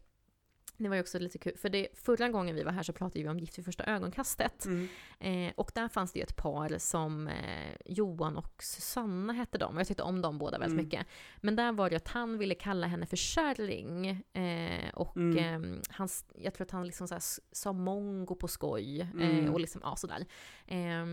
[0.78, 3.24] det var ju också lite kul, för det, förra gången vi var här så pratade
[3.24, 4.66] vi om Gift vid första ögonkastet.
[4.66, 4.88] Mm.
[5.20, 9.78] Eh, och där fanns det ju ett par som eh, Johan och Susanna hette de.
[9.78, 10.86] Jag tyckte om dem båda väldigt Mm.
[10.86, 11.08] mycket.
[11.38, 14.08] Men där var det att han ville kalla henne för kärring.
[14.34, 15.38] Eh, och Mm.
[15.74, 19.02] eh, han, jag tror att han liksom så här s- sa mongo på skoj.
[19.14, 19.46] Mm.
[19.46, 20.26] Eh, och liksom, ja sådär.
[20.68, 21.06] Eh,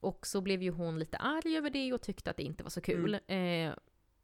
[0.00, 2.70] och så blev ju hon lite arg över det och tyckte att det inte var
[2.70, 3.18] så kul.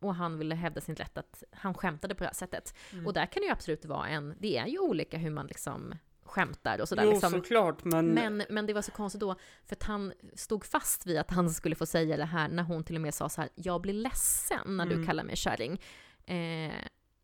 [0.01, 2.74] Och han ville hävda sin rätt att han skämtade på det här sättet.
[2.92, 3.07] Mm.
[3.07, 5.94] Och där kan det ju absolut vara en, det är ju olika hur man liksom
[6.24, 7.05] skämtar och sådär.
[7.05, 7.30] Jo, liksom.
[7.30, 8.07] såklart, men...
[8.07, 9.34] Men, men det var så konstigt då,
[9.66, 12.84] för att han stod fast vid att han skulle få säga det här när hon
[12.84, 15.07] till och med sa så här, jag blir ledsen när du Mm.
[15.07, 15.80] kallar mig kärring.
[16.26, 16.72] Eh,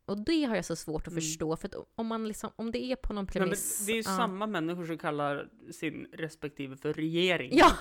[0.05, 1.21] och det har jag så svårt att Mm.
[1.21, 3.85] förstå, för att om man liksom, om det är på någon Nej, men premiss...
[3.85, 4.17] det är ju ja.
[4.17, 7.49] samma människor som kallar sin respektive för regering.
[7.57, 7.71] Ja!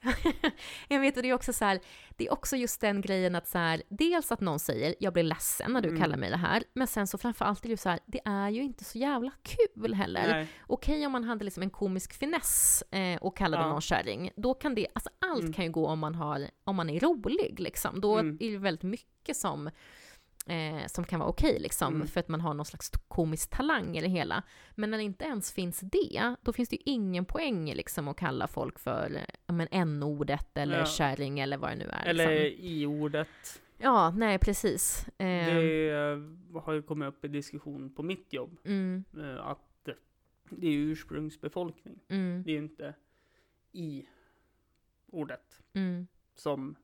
[0.88, 1.80] jag vet, och det är också så här,
[2.16, 5.22] det är också just den grejen att så här, dels att någon säger jag blir
[5.22, 6.00] ledsen när du Mm.
[6.02, 8.48] kallar mig det här, men sen så framförallt är det ju så här, det är
[8.48, 10.28] ju inte så jävla kul heller.
[10.28, 10.46] Nej.
[10.66, 13.68] Okej om man hade liksom en komisk finess eh, och kallade Ja.
[13.68, 15.52] någon kärring, då kan det, alltså allt Mm.
[15.52, 18.00] kan ju gå om man, har, om man är rolig liksom.
[18.00, 18.36] Då Mm.
[18.40, 19.70] är det väldigt mycket som,
[20.46, 22.06] eh, som kan vara okej liksom, Mm.
[22.06, 24.42] för att man har någon slags komisk talang i det hela.
[24.74, 28.16] Men när det inte ens finns det, då finns det ju ingen poäng liksom att
[28.16, 30.86] kalla folk för men n-ordet eller Ja.
[30.86, 32.06] kärring eller vad det nu är.
[32.06, 32.64] Eller Liksom.
[32.66, 33.62] i-ordet.
[33.78, 35.06] Ja, nej precis.
[35.08, 35.14] Eh,
[35.56, 38.58] Det eh, har ju kommit upp i diskussion på mitt jobb.
[38.64, 39.88] mm, eh, Att
[40.50, 42.00] det är ursprungsbefolkning.
[42.08, 42.94] mm, Det är ju inte
[43.72, 46.76] i-ordet mm, som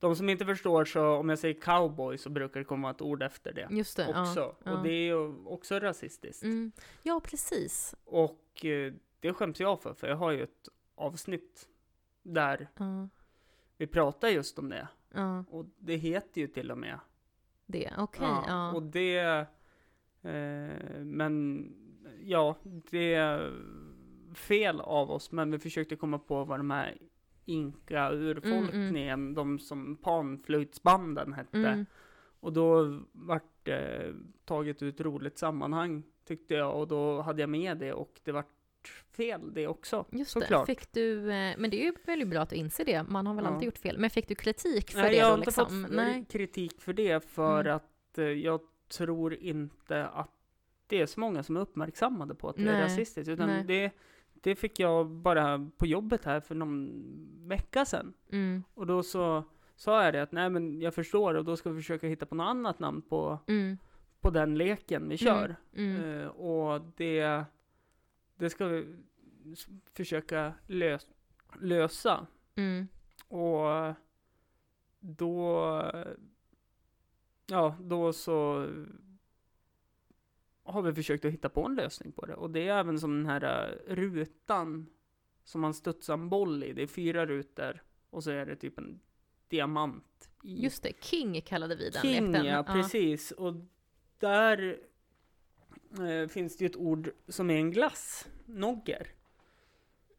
[0.00, 3.22] de som inte förstår så om jag säger cowboy så brukar det komma ett ord
[3.22, 4.08] efter det Just det.
[4.08, 4.56] också.
[4.64, 4.72] Ja.
[4.72, 6.42] Och det är ju också rasistiskt.
[6.42, 6.72] Mm.
[7.02, 7.94] Ja, precis.
[8.04, 11.68] Och eh, det skäms jag för, för jag har ju ett avsnitt
[12.22, 12.68] där
[13.76, 14.88] vi pratar just om det.
[15.48, 16.98] Och det heter ju till och med.
[17.66, 18.26] Det, okej.
[18.26, 18.72] ja, ja.
[18.72, 19.18] Och det,
[20.22, 21.66] eh, men
[22.22, 23.52] ja, det är
[24.34, 26.98] fel av oss, men vi försökte komma på vad de här
[27.44, 31.58] inka-urfolkningen, de som panflöjtsbanden hette.
[31.58, 31.86] Mm.
[32.40, 34.12] Och då vart det
[34.44, 38.46] taget ut roligt sammanhang tyckte jag och då hade jag med det och det vart
[39.16, 40.04] fel det också.
[40.10, 40.66] Just såklart.
[40.66, 40.74] det.
[40.74, 43.02] Fick du, eh, men det är ju väldigt bra att du inser det.
[43.02, 43.50] Man har väl Ja.
[43.50, 43.98] alltid gjort fel.
[43.98, 45.82] Men fick du kritik för Nej, det jag har inte liksom?
[45.84, 46.24] fått Nej.
[46.30, 47.76] kritik för det för Mm.
[47.76, 50.30] att eh, jag tror inte att
[50.86, 53.28] det är så många som är uppmärksammade på att det är rasistiskt.
[53.28, 53.64] Utan nej.
[53.64, 53.90] det,
[54.40, 56.90] det fick jag bara på jobbet här för någon
[57.48, 58.12] vecka sedan.
[58.32, 58.64] Mm.
[58.74, 59.44] Och då så
[59.76, 62.34] sa jag det att nej men jag förstår och då ska vi försöka hitta på
[62.34, 63.78] något annat namn på, Mm.
[64.20, 65.56] på den leken vi kör.
[65.76, 66.20] Mm.
[66.20, 67.44] Eh, och det,
[68.36, 68.96] det ska vi
[69.94, 71.08] försöka lös,
[71.60, 72.26] lösa.
[72.54, 72.88] Mm.
[73.28, 73.94] Och
[75.00, 75.82] då,
[77.46, 78.66] ja, då så
[80.70, 82.34] har vi försökt att hitta på en lösning på det.
[82.34, 84.86] Och det är även som den här eh, rutan
[85.44, 86.72] som man studsar en boll i.
[86.72, 89.00] Det är fyra rutor och så är det typ en
[89.48, 90.62] diamant i.
[90.62, 92.46] Just det, King kallade vi den King, lekten.
[92.46, 93.30] ja, precis.
[93.30, 93.54] Och
[94.18, 94.78] där
[95.98, 99.06] eh, finns det ju ett ord som är en glass, nogger.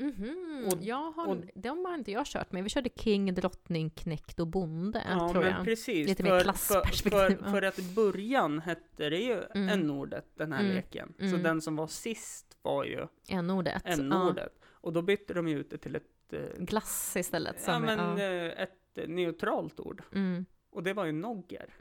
[0.02, 0.64] Mhm.
[0.68, 2.64] Och- jag har, och- de har inte jag kört med.
[2.64, 5.64] Vi körde King, drottning, knäckt och bonde, Ja, tror jag.
[5.66, 6.08] precis.
[6.08, 7.38] Lite mer för, klassperspektiv, För, ja.
[7.38, 9.70] för, för att i början hette det ju Mm.
[9.70, 10.76] n-ordet, den här Mm.
[10.76, 11.14] leken.
[11.18, 11.44] Så Mm.
[11.44, 13.82] den som var sist var ju N-ordet.
[13.86, 14.60] n-ordet.
[14.66, 16.48] Och då bytte de ju ut det till ett, eh, Ja.
[16.58, 17.64] Glass istället.
[17.68, 18.24] ja, men, ja.
[18.26, 20.04] eh, ett neutralt ord.
[20.14, 21.74] Mm, Och det var ju nogger.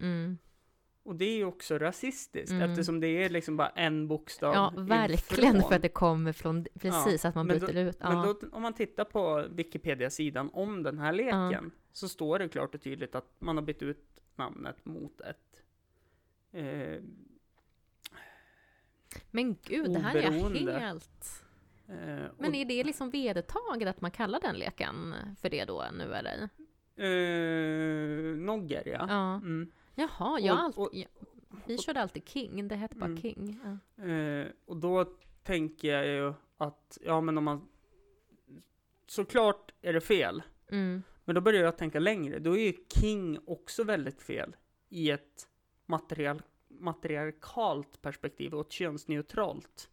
[1.11, 2.71] Och det är ju också rasistiskt Mm.
[2.71, 5.69] eftersom det är liksom bara en bokstav Ja, verkligen ifrån.
[5.69, 7.97] för att det kommer från, precis, att man byter ut.
[8.01, 8.09] Ja.
[8.09, 12.75] Men då, om man tittar på Wikipedia-sidan om den här leken så står det klart
[12.75, 14.05] och tydligt att man har bytt ut
[14.37, 15.63] namnet mot ett
[16.53, 17.03] eh,
[19.31, 20.79] men gud, det här är oberoende.
[20.79, 21.45] helt...
[21.89, 26.15] eh, Men är det liksom vedertaget att man kallar den leken för det då nu
[26.15, 26.49] eller?
[26.97, 29.07] eh, Nogger ja.
[29.09, 29.35] Ja.
[29.35, 29.71] Mm.
[30.01, 33.20] Jaha, jag Och- alltid, och- vi körde alltid King, det hette bara Mm.
[33.20, 33.61] King.
[33.96, 34.05] Ja.
[34.05, 35.05] Eh, och då
[35.42, 37.68] tänker jag ju att, ja men om man
[39.07, 40.42] såklart är det fel.
[40.70, 41.03] Mm.
[41.24, 42.38] Men då börjar jag tänka längre.
[42.38, 44.57] Då är ju King också väldigt fel
[44.88, 45.48] i ett
[45.86, 49.90] material, matriarkalt perspektiv och ett könsneutralt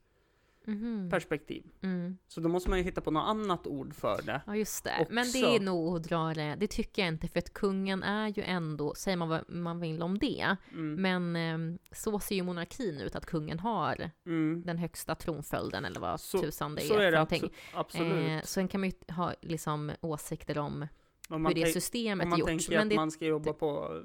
[0.67, 1.09] Mhm.
[1.09, 1.63] perspektiv.
[1.81, 2.17] Mm.
[2.27, 4.41] Så då måste man ju hitta på något annat ord för det.
[4.47, 5.07] Ja, just det.
[5.09, 5.55] Men det Också.
[5.55, 8.95] är nog att dra det, det tycker jag inte, för att kungen är ju ändå,
[8.95, 11.01] säger man vad man vill om det, Mm.
[11.01, 11.35] men
[11.75, 14.63] eh, så ser ju monarkin ut, att kungen har Mm.
[14.65, 18.29] den högsta tronföljden, eller vad Så- tusan det är Så är det abso- absolut.
[18.29, 20.87] Eh, sen kan man ju ha liksom åsikter om
[21.29, 22.47] om hur det systemet om är man gjort.
[22.47, 24.01] tänker Men att det, man ska jobba på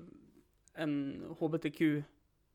[0.75, 2.05] en hbtq-tanke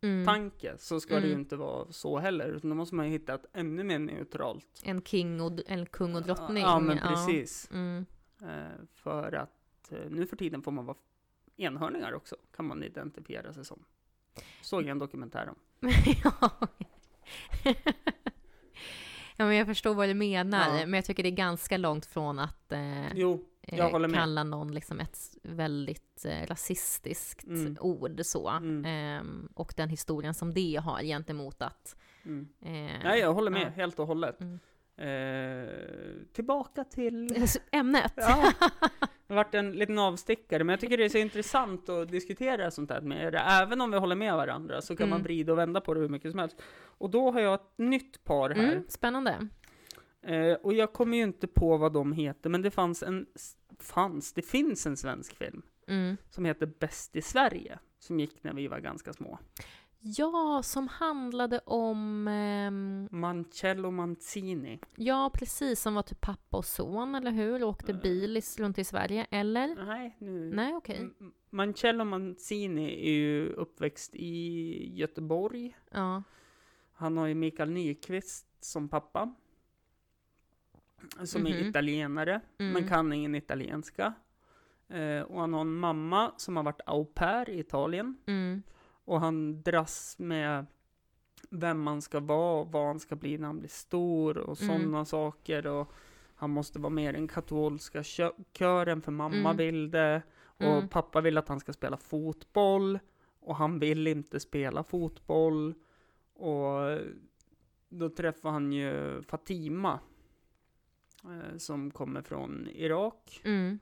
[0.01, 1.39] mm, så ska det ju Mm.
[1.39, 2.47] inte vara så heller.
[2.49, 4.81] Utan då måste man ju hitta ett ännu mer neutralt.
[4.83, 6.63] en king och en kung och drottning.
[6.63, 7.69] Ja, men precis.
[7.73, 8.05] Mm.
[8.41, 10.97] Eh, för att eh, nu för tiden får man vara
[11.57, 13.83] enhörningar också, kan man identifiera sig som.
[14.61, 15.55] Såg jag en dokumentär om.
[16.23, 16.49] ja.
[19.37, 20.85] ja, men jag förstår vad du menar, Ja.
[20.85, 24.99] men jag tycker det är ganska långt från att eh, Jo, eh, kalla någon liksom
[24.99, 27.78] ett väldigt eh, rasistiskt Mm.
[27.80, 28.49] ord så.
[28.49, 28.86] Mm.
[28.86, 31.95] Ehm, och den historien som det har gentemot att...
[32.26, 32.47] Mm.
[32.61, 32.72] Eh,
[33.03, 33.70] Nej, jag håller med ja.
[33.70, 34.41] helt och hållet.
[34.41, 34.59] Mm.
[34.99, 35.70] Eh,
[36.34, 37.45] tillbaka till...
[37.72, 38.13] Ämnet!
[38.15, 38.51] Ja,
[39.28, 42.72] det har varit en liten avstickare, men jag tycker det är så intressant att diskutera
[42.72, 43.36] sånt här med er.
[43.36, 45.24] Även om vi håller med varandra så kan man Mm.
[45.24, 46.61] vrida och vända på det hur mycket som helst.
[46.86, 48.72] Och då har jag ett nytt par här.
[48.74, 49.47] Mm, spännande.
[50.22, 53.26] Eh, och jag kommer ju inte på vad de heter, men det fanns en...
[53.80, 54.34] Fanns?
[54.34, 56.17] Det finns en svensk film Mm.
[56.30, 59.39] som heter Bäst i Sverige, som gick när vi var ganska små.
[59.99, 62.28] Ja, som handlade om...
[62.28, 64.80] ehm, Mancello Manzini.
[64.95, 67.63] ja, precis, som var typ pappa och son, eller hur?
[67.63, 68.01] Åkte Eh.
[68.01, 69.86] bil runt i Sverige, eller?
[69.86, 70.51] Nej, nu...
[70.55, 70.97] Nej, okej.
[70.97, 75.78] M- Mancello Manzini är ju uppväxt i Göteborg.
[75.91, 76.23] Ja.
[76.93, 79.34] Han har ju Mikael Nyqvist som pappa.
[81.25, 81.53] Som Mhm.
[81.53, 82.73] är italienare, Mm.
[82.73, 84.13] men kan ingen italienska.
[84.89, 88.17] Eh, och han har en mamma som har varit au pair i Italien.
[88.25, 88.63] Mm.
[89.05, 90.65] Och han dras med
[91.49, 94.81] vem man ska vara och vad han ska bli när han blir stor och Mm.
[94.81, 95.67] sådana saker.
[95.67, 95.91] Och
[96.35, 99.57] han måste vara med i den katolska kö- kören för mamma Mm.
[99.57, 100.21] vill det.
[100.43, 100.87] Och Mm.
[100.87, 102.99] pappa vill att han ska spela fotboll.
[103.39, 105.73] Och han vill inte spela fotboll.
[106.33, 106.99] Och
[107.89, 109.99] då träffar han ju Fatima.
[111.24, 113.41] Eh, Som kommer från Irak.
[113.43, 113.80] Mm.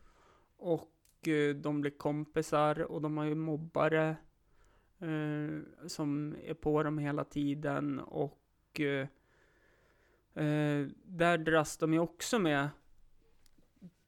[0.57, 4.15] Och eh, de blir kompisar och de har ju mobbare.
[4.99, 7.99] Eh, som är på dem hela tiden.
[7.99, 9.07] Och eh,
[10.45, 12.69] eh, där dras de ju också med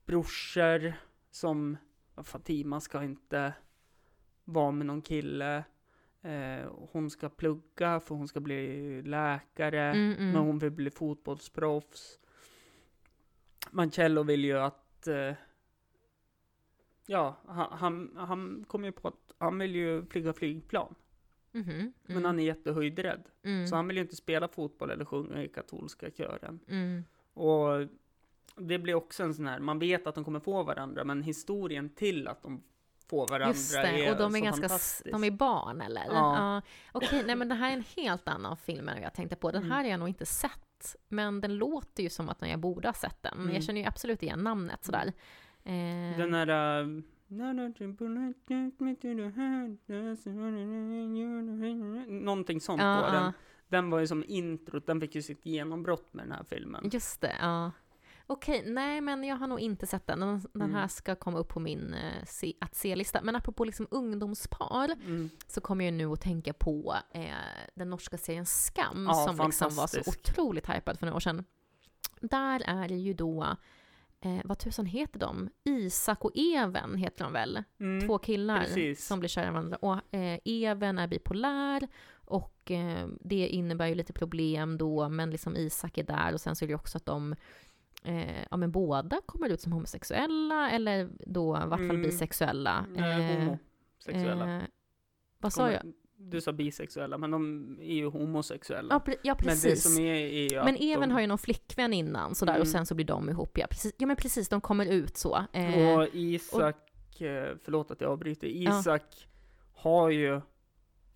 [0.06, 0.94] brorsor
[1.32, 1.78] som
[2.24, 3.54] Fatima ska inte
[4.44, 5.64] vara med någon kille.
[6.22, 9.84] Eh, hon ska plugga för hon ska bli läkare.
[9.84, 10.32] Mm, mm.
[10.32, 12.20] Men hon vill bli fotbollsproffs.
[13.72, 15.08] Mancello vill ju att...
[15.08, 15.34] Eh,
[17.06, 20.96] ja, han, han, han kom ju på att han vill ju flyga flygplan.
[21.52, 21.94] Mhm, mm.
[22.04, 23.24] Men han är jättehöjdrädd.
[23.44, 23.68] mm.
[23.68, 26.60] Så han vill ju inte spela fotboll eller sjunga i katolska kören.
[26.68, 27.04] Mm.
[27.34, 27.88] Och
[28.56, 31.90] det blir också en sån här, man vet att de kommer få varandra, men historien
[31.90, 32.64] till att de
[33.10, 34.68] får varandra Just det, är och de är ganska,
[35.12, 36.06] de är barn eller?
[36.06, 36.62] Ja.
[36.92, 39.52] Okej, nej men det här är en helt annan film än jag tänkte på.
[39.52, 39.72] Den Mm.
[39.72, 40.67] här har jag nog inte sett,
[41.08, 43.40] men den låter ju som att jag borde ha sett den.
[43.40, 43.54] Mm.
[43.54, 45.14] Jag känner ju absolut igen namnet sådär.
[45.64, 46.82] Eh, Den här...
[46.82, 46.88] äh,
[52.08, 53.34] Någonting sånt ja, på den.
[53.68, 56.90] Den var ju som introt, den fick ju sitt genombrott med den här filmen.
[56.94, 57.72] just det, ja.
[58.30, 60.20] Okej, nej men jag har nog inte sett den.
[60.20, 60.90] Den, den här Mm.
[60.90, 63.22] ska komma upp på min eh, se, att se-lista.
[63.24, 65.30] Men apropå liksom ungdomspar Mm.
[65.48, 67.26] så kommer jag nu att tänka på eh,
[67.76, 71.44] den norska serien Skam Ja, som liksom var så otroligt hypad för några år sedan.
[72.22, 73.44] Där är det ju då,
[74.22, 75.50] eh, vad tusan heter de?
[75.64, 77.64] Isak och Even heter de väl?
[77.80, 78.08] Mm.
[78.08, 79.06] Två killar precis.
[79.08, 79.78] som blir kära i varandra.
[79.78, 81.88] Och eh, Even är bipolär
[82.26, 86.56] och eh, det innebär ju lite problem då, men liksom Isak är där och sen
[86.56, 87.36] så är det ju också att de
[88.08, 92.02] Eh, ja men båda kommer ut som homosexuella eller då i vart fall Mm.
[92.02, 92.86] bisexuella.
[92.96, 94.56] Nej, Eh, homosexuella.
[94.58, 94.64] Eh,
[95.40, 95.82] vad sa jag?
[96.20, 98.88] Du sa bisexuella, men de är ju homosexuella.
[99.06, 99.84] Ja, pre- ja men det precis.
[99.96, 102.66] som är, är ju Men Even de, har ju någon flickvän innan sådär och Mm.
[102.68, 103.58] sen så blir de ihop.
[103.58, 105.46] Ja, precis, ja men precis, de kommer ut så.
[105.54, 109.28] Eh, Och Isak, eh, förlåt att jag avbryter, Isak
[109.74, 110.42] har ju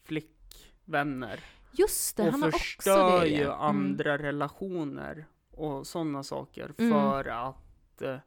[0.03, 1.39] flickvänner.
[1.71, 3.27] just det, och han har också förstör det.
[3.27, 3.59] ju Mm.
[3.59, 5.25] andra relationer
[5.61, 6.91] och sådana saker Mm.
[6.91, 8.17] för att eh,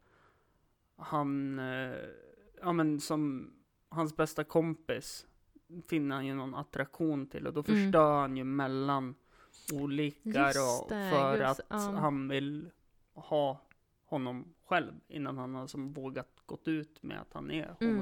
[0.96, 1.96] han, eh,
[2.62, 3.52] ja men som
[3.88, 5.26] hans bästa kompis
[5.88, 7.82] finner han ju någon attraktion till och då Mm.
[7.84, 9.14] förstör han ju mellan
[9.72, 11.76] olika Just då, det, för just- att ja.
[11.98, 12.70] han vill
[13.14, 13.60] ha
[14.04, 17.96] honom själv innan han har som vågat gått ut med att han är Mm.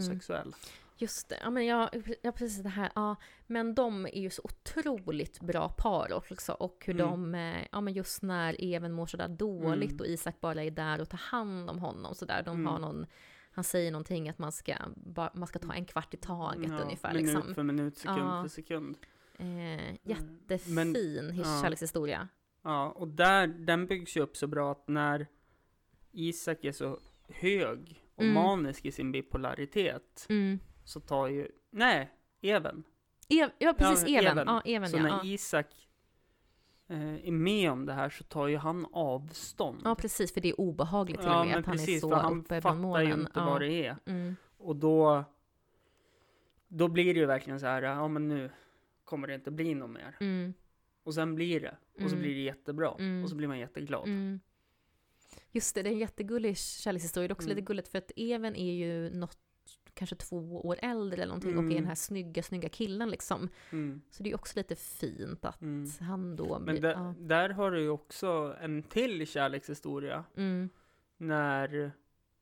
[1.03, 1.88] Just det, ja men jag,
[2.22, 3.16] ja precis det här, ja.
[3.46, 6.53] Men de är ju så otroligt bra par också.
[6.53, 7.11] Och hur Mm.
[7.11, 10.00] de, eh, ja men just när Even mår sådär dåligt Mm.
[10.00, 12.42] och Isak bara är där och tar hand om honom sådär.
[12.42, 12.66] De Mm.
[12.66, 13.07] har någon,
[13.50, 16.78] han säger någonting att man ska, bara, man ska ta en kvart i taget Ja,
[16.82, 17.55] ungefär minut liksom.
[17.55, 18.42] för minut, sekund Ja.
[18.42, 18.96] för sekund.
[19.38, 21.61] Eh, Men- jättefin ja.
[21.62, 22.28] kärlekshistoria.
[22.62, 25.26] Ja, och där, den byggs ju upp så bra att när
[26.12, 26.98] Isak är så
[27.28, 28.34] hög och Mm.
[28.34, 30.59] manisk i sin bipolaritet Mm.
[30.85, 32.11] Så tar ju, nej,
[32.41, 32.85] Even.
[33.28, 34.39] Ev, ja precis, Ja, Even.
[34.39, 34.47] Even.
[34.55, 35.03] Ja, Even så ja.
[35.03, 35.24] när ja.
[35.24, 35.89] Isak
[36.89, 39.80] eh, är med om det här så tar ju han avstånd.
[39.85, 42.14] Ja precis, för det är obehagligt till Ja, och med att han precis, är så
[42.14, 43.07] han uppe fattar bland molnen.
[43.09, 43.97] ju inte vad det är.
[44.07, 44.37] Mm.
[44.59, 45.24] Och då,
[46.68, 48.51] då blir det ju verkligen så här, ja men nu
[49.05, 50.16] kommer det inte bli något mer.
[50.20, 50.55] Mm.
[51.05, 51.76] Och sen blir det.
[51.95, 52.18] Och så Mm.
[52.20, 52.95] blir det jättebra.
[52.99, 53.24] Mm.
[53.24, 54.05] Och så blir man jätteglad.
[54.09, 54.41] Mm.
[55.51, 57.28] Just det, det är en jättegullig kärlekshistoria.
[57.28, 57.57] Det är också Mm.
[57.57, 59.39] lite gulligt för att Even är ju något,
[59.95, 61.74] kanske två år äldre eller någonting och är Mm.
[61.74, 63.49] den här snygga, snygga killen liksom.
[63.72, 64.03] Mm.
[64.11, 65.90] Så det är också lite fint att Mm.
[66.01, 66.80] han då Men blir...
[66.80, 67.14] där, ja.
[67.18, 70.24] där har du ju också en till kärlekshistoria.
[70.36, 70.68] mm.
[71.16, 71.93] När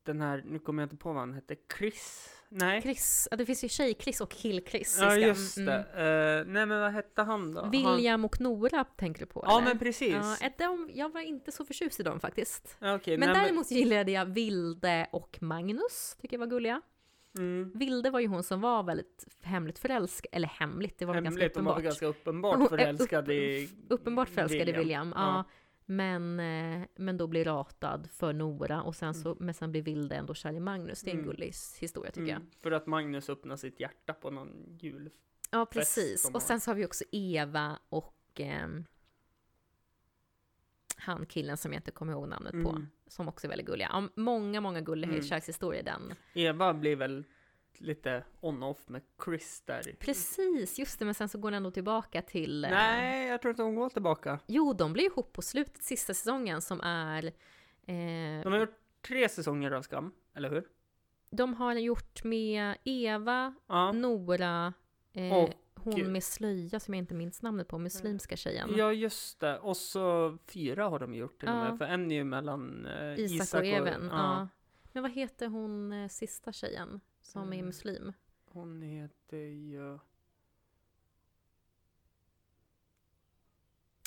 [0.03, 2.29] den här, nu kommer jag inte på vad han hette, Chris?
[2.49, 2.81] Nej?
[2.81, 5.77] Chris, ja, det finns ju tjej-Chris och kill-Chris ja, just det.
[6.45, 7.61] Eh, nej, men vad hette han då?
[7.61, 9.43] Han, William och Nora tänker du på?
[9.47, 9.67] ja, eller?
[9.67, 10.15] men precis.
[10.41, 12.77] Ja, de, jag var inte så förtjust i dem faktiskt.
[12.81, 16.81] Okej, Men nej, däremot gillade jag Vilde och Magnus, tycker jag var gulliga.
[17.37, 21.23] Mm, Vilde var ju hon som var väldigt hemligt förälskad, eller hemligt, det var väl
[21.23, 21.83] ganska hemligt, de var uppenbart.
[21.83, 25.21] ganska Hon uppenbart förälskad i Uppenbart förälskad i William, ja.
[25.21, 25.43] Ja.
[25.85, 30.15] Men, eh, men då blir ratad för Nora och sen så, men sen blir Vilde
[30.15, 31.01] ändå kär i Magnus.
[31.01, 31.29] Det är en Mm.
[31.31, 32.35] gullig historia tycker jag.
[32.37, 35.09] Mm, för att Magnus öppnar sitt hjärta på någon jul.
[35.51, 36.29] Ja, precis.
[36.33, 38.85] Och sen så har vi också Eva och ehm,
[40.97, 42.85] han killen som jag inte kommer ihåg namnet på.
[43.11, 43.89] Som också är väldigt gulliga.
[43.93, 45.23] Ja, många, många gulliga Mm.
[45.23, 46.13] kärlekshistorier den.
[46.33, 47.23] Eva blir väl
[47.77, 49.95] lite on-off med Chris där.
[49.99, 51.05] Precis, just det.
[51.05, 52.65] Men sen så går den ändå tillbaka till...
[52.65, 54.39] eh, Nej, jag tror inte hon går tillbaka.
[54.47, 57.23] Jo, de blir ihop på slutet, sista säsongen som är...
[57.85, 60.63] Eh, De har gjort tre säsonger av Skam, eller hur?
[61.29, 63.91] De har gjort med Eva, Ja.
[63.91, 64.73] Nora,
[65.13, 65.49] eh, Och-
[65.83, 68.69] hon med slöja som jag inte minns namnet på, muslimska tjejen.
[68.77, 69.59] Ja, just det.
[69.59, 71.69] Och så fyra har de gjort till och Ja.
[71.69, 71.77] med.
[71.77, 74.07] För en är ju mellan eh, Isak, och Even.
[74.11, 74.47] Ja.
[74.93, 77.65] Men vad heter hon eh, sista tjejen som är Mm.
[77.65, 78.13] muslim?
[78.45, 79.99] Hon heter ju...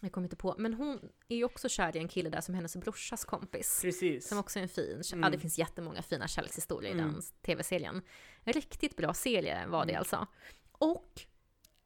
[0.03, 0.55] Jag kommer inte på.
[0.59, 3.79] Men hon är ju också kär i en kille där som hennes brorsas kompis.
[3.83, 4.29] Precis.
[4.29, 5.33] Som också är en fin, ja Mm.
[5.33, 7.13] det finns jättemånga fina kärlekshistorier i Mm.
[7.13, 8.03] den tv-serien.
[8.45, 9.99] En riktigt bra serie var det Mm.
[9.99, 10.27] alltså.
[10.73, 11.27] Och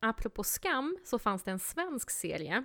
[0.00, 2.64] apropå skam så fanns det en svensk serie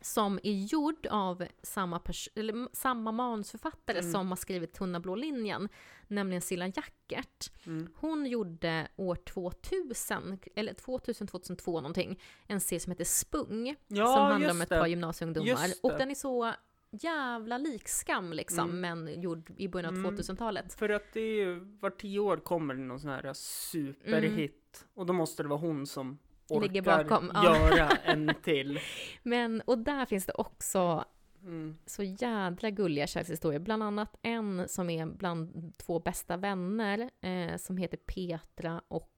[0.00, 2.00] som är gjord av samma,
[2.34, 4.12] eller samma manusförfattare Mm.
[4.12, 5.68] som har skrivit Tunna blå linjen,
[6.08, 7.50] nämligen Cilla Jackert.
[7.66, 7.88] Mm.
[7.96, 14.50] Hon gjorde år 2000, eller 2000-2002 någonting, en serie som heter Spung, Ja, som handlar
[14.50, 14.78] om ett det.
[14.78, 15.68] par gymnasieungdomar.
[15.82, 16.52] Och den är så
[16.90, 18.80] jävla lik Skam liksom, Mm.
[19.06, 20.04] men gjord i början av Mm.
[20.16, 20.74] 2000-talet.
[20.74, 24.86] För att det är ju, var tio år kommer det någon sån här superhit.
[24.94, 26.18] Och då måste det vara hon som
[26.48, 28.78] orkar Ligger bakom, göra en till.
[29.22, 31.04] Men, och där finns det också
[31.42, 31.78] Mm.
[31.86, 33.60] så jädra gulliga kärlekshistorier.
[33.60, 39.12] Bland annat en som är bland två bästa vänner eh, som heter Petra och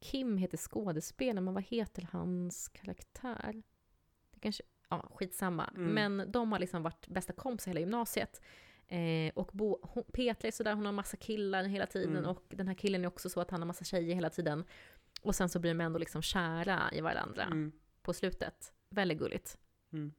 [0.00, 3.62] Kim heter skådespelaren, men vad heter hans karaktär?
[4.34, 5.70] Det kanske, ja skitsamma.
[5.76, 5.90] Mm.
[6.16, 8.40] Men de har liksom varit bästa kompisar hela gymnasiet.
[8.88, 12.30] Eh, och bo, hon, Petra är sådär, hon har massa killar hela tiden Mm.
[12.30, 14.64] och den här killen är också så att han har massa tjejer hela tiden.
[15.22, 17.72] Och sen så blir de ändå liksom kära i varandra Mm.
[18.02, 18.72] på slutet.
[18.88, 19.58] Väldigt gulligt.
[19.92, 20.12] Mm.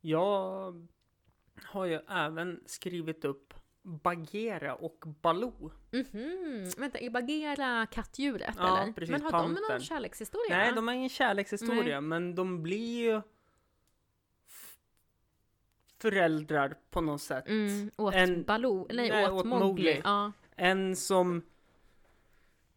[0.00, 0.88] Jag
[1.64, 5.70] har ju även skrivit upp Bagheera och Baloo.
[5.90, 8.92] Mhm, vänta, är Bagheera kattdjuret Ja, eller?
[8.92, 10.56] precis, Men har de någon kärlekshistoria?
[10.56, 13.20] Nej, de har ingen kärlekshistoria, men de blir ju
[15.98, 17.48] föräldrar på något sätt.
[17.48, 19.46] Mm, åt En- Baloo, nej, nej, åt, åt.
[19.46, 20.00] Mowgli.
[20.04, 20.32] Ja.
[20.56, 21.42] En som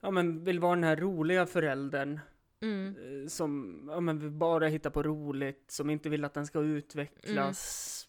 [0.04, 2.20] ja, men vill vara den här roliga föräldern
[2.60, 6.46] Mm, eh, som ja, men vill bara hitta på roligt, som inte vill att den
[6.48, 8.08] ska utvecklas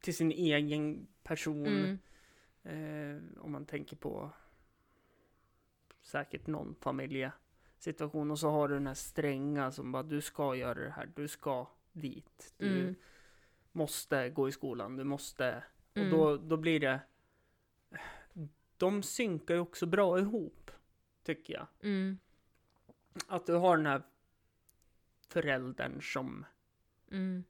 [0.00, 1.66] till sin egen person.
[1.66, 1.98] mm,
[2.62, 4.30] Eh, om man tänker på
[6.02, 8.30] säkert någon familjesituation.
[8.30, 11.28] Och så har du den här stränga som bara du ska göra det här, du
[11.28, 12.54] ska dit.
[12.58, 12.94] Du Mm.
[13.72, 15.62] måste gå i skolan, du måste.
[15.94, 16.12] Mm.
[16.12, 17.00] Och då, då blir det...
[18.76, 20.65] De synkar ju också bra ihop,
[21.26, 21.66] tycker jag.
[21.82, 22.18] mm,
[23.26, 24.02] Att du har den här
[25.28, 26.46] föräldern som,
[27.10, 27.44] mm,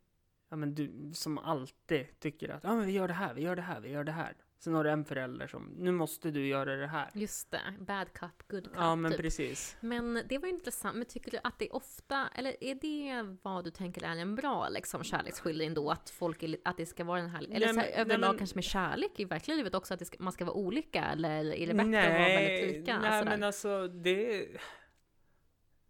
[0.48, 3.56] ja men du, som alltid tycker att ja men vi gör det här, vi gör
[3.56, 4.34] det här, vi gör det här.
[4.58, 7.10] Sen har du en förälder som, nu måste du göra det här.
[7.14, 7.60] just det.
[7.80, 8.72] Bad cup, good cup.
[8.76, 9.20] Ja men typ.
[9.20, 9.76] precis.
[9.80, 10.96] Men det var ju intressant.
[10.96, 14.68] Men tycker du att det ofta, eller är det vad du tänker är en bra
[14.68, 15.90] liksom, kärleksskildring då?
[15.90, 17.94] Att, folk är, att det ska vara den här, eller Nej, så här, men- nej,
[18.00, 21.04] överlag men- kanske med kärlek i verkliga livet också, att ska, man ska vara olika?
[21.04, 22.98] Eller är det bättre att vara väldigt lika?
[23.00, 23.30] nej sådär?
[23.30, 24.46] men alltså det...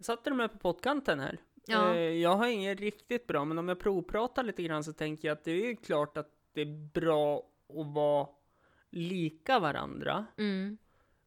[0.01, 1.39] Satte du mig på pottkanten här?
[1.67, 1.95] Ja.
[1.95, 5.37] Eh, Jag har inget riktigt bra, men om jag provpratar lite grann så tänker jag
[5.39, 7.37] att det är ju klart att det är bra
[7.69, 8.29] att vara
[8.91, 10.27] lika varandra.
[10.37, 10.79] Mm,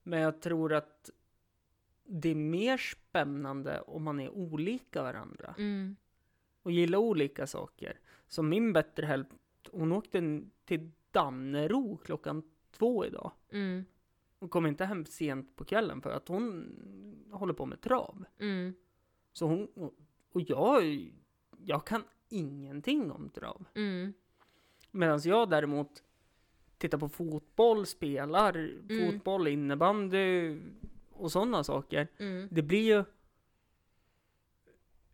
[0.03, 1.09] Men jag tror att
[2.03, 5.95] det är mer spännande om man är olika varandra mm,
[6.63, 7.99] och gillar olika saker.
[8.27, 9.31] Som min bättre hälft,
[9.71, 13.31] hon åkte till Dannero klockan två idag.
[13.51, 13.85] mm,
[14.39, 16.75] Hon kom inte hem sent på kvällen för att hon
[17.31, 18.25] håller på med trav.
[18.39, 18.73] mm,
[19.33, 19.67] Så hon,
[20.31, 21.11] och jag,
[21.57, 23.65] jag kan ingenting om trav.
[23.75, 24.13] mm,
[24.91, 26.03] Medan jag däremot
[26.79, 29.11] tittar på fotboll, spelar Mm.
[29.11, 30.57] fotboll, innebandy
[31.11, 32.07] och sådana saker.
[32.17, 33.03] mm, Det blir ju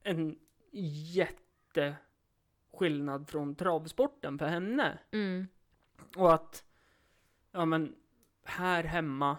[0.04, 0.40] en
[0.72, 5.00] jätteskillnad från travsporten för henne.
[5.12, 5.48] mm,
[6.18, 6.64] Och att,
[7.52, 7.96] ja men,
[8.44, 9.38] här hemma,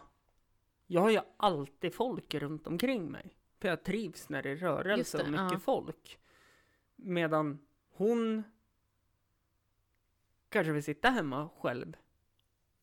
[0.87, 3.37] jag har ju alltid folk runt omkring mig.
[3.59, 5.59] För jag trivs när det är rörelse det, och mycket ja.
[5.59, 6.18] folk.
[6.97, 7.59] Medan
[7.91, 8.43] hon
[10.49, 11.97] kanske vill sitta hemma själv.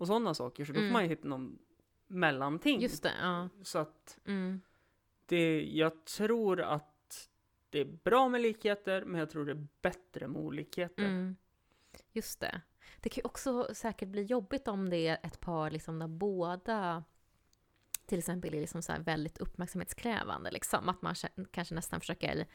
[0.04, 0.66] Och sådana saker.
[0.66, 0.90] Så då Mm.
[0.90, 1.60] får man ju hitta någon
[2.08, 2.82] mellanting.
[2.82, 3.50] just det, ja.
[3.62, 4.62] Så att Mm,
[5.26, 7.30] det, jag tror att
[7.70, 11.04] det är bra med likheter, men jag tror det är bättre med olikheter.
[11.06, 11.36] mm.
[12.12, 12.62] Just det.
[13.00, 17.04] Det kan ju också säkert bli jobbigt om det är ett par liksom där båda
[18.06, 20.52] till exempel är liksom så väldigt uppmärksamhetskrävande.
[20.52, 20.90] Liksom.
[20.90, 21.16] Att man
[21.52, 22.46] kanske nästan försöker,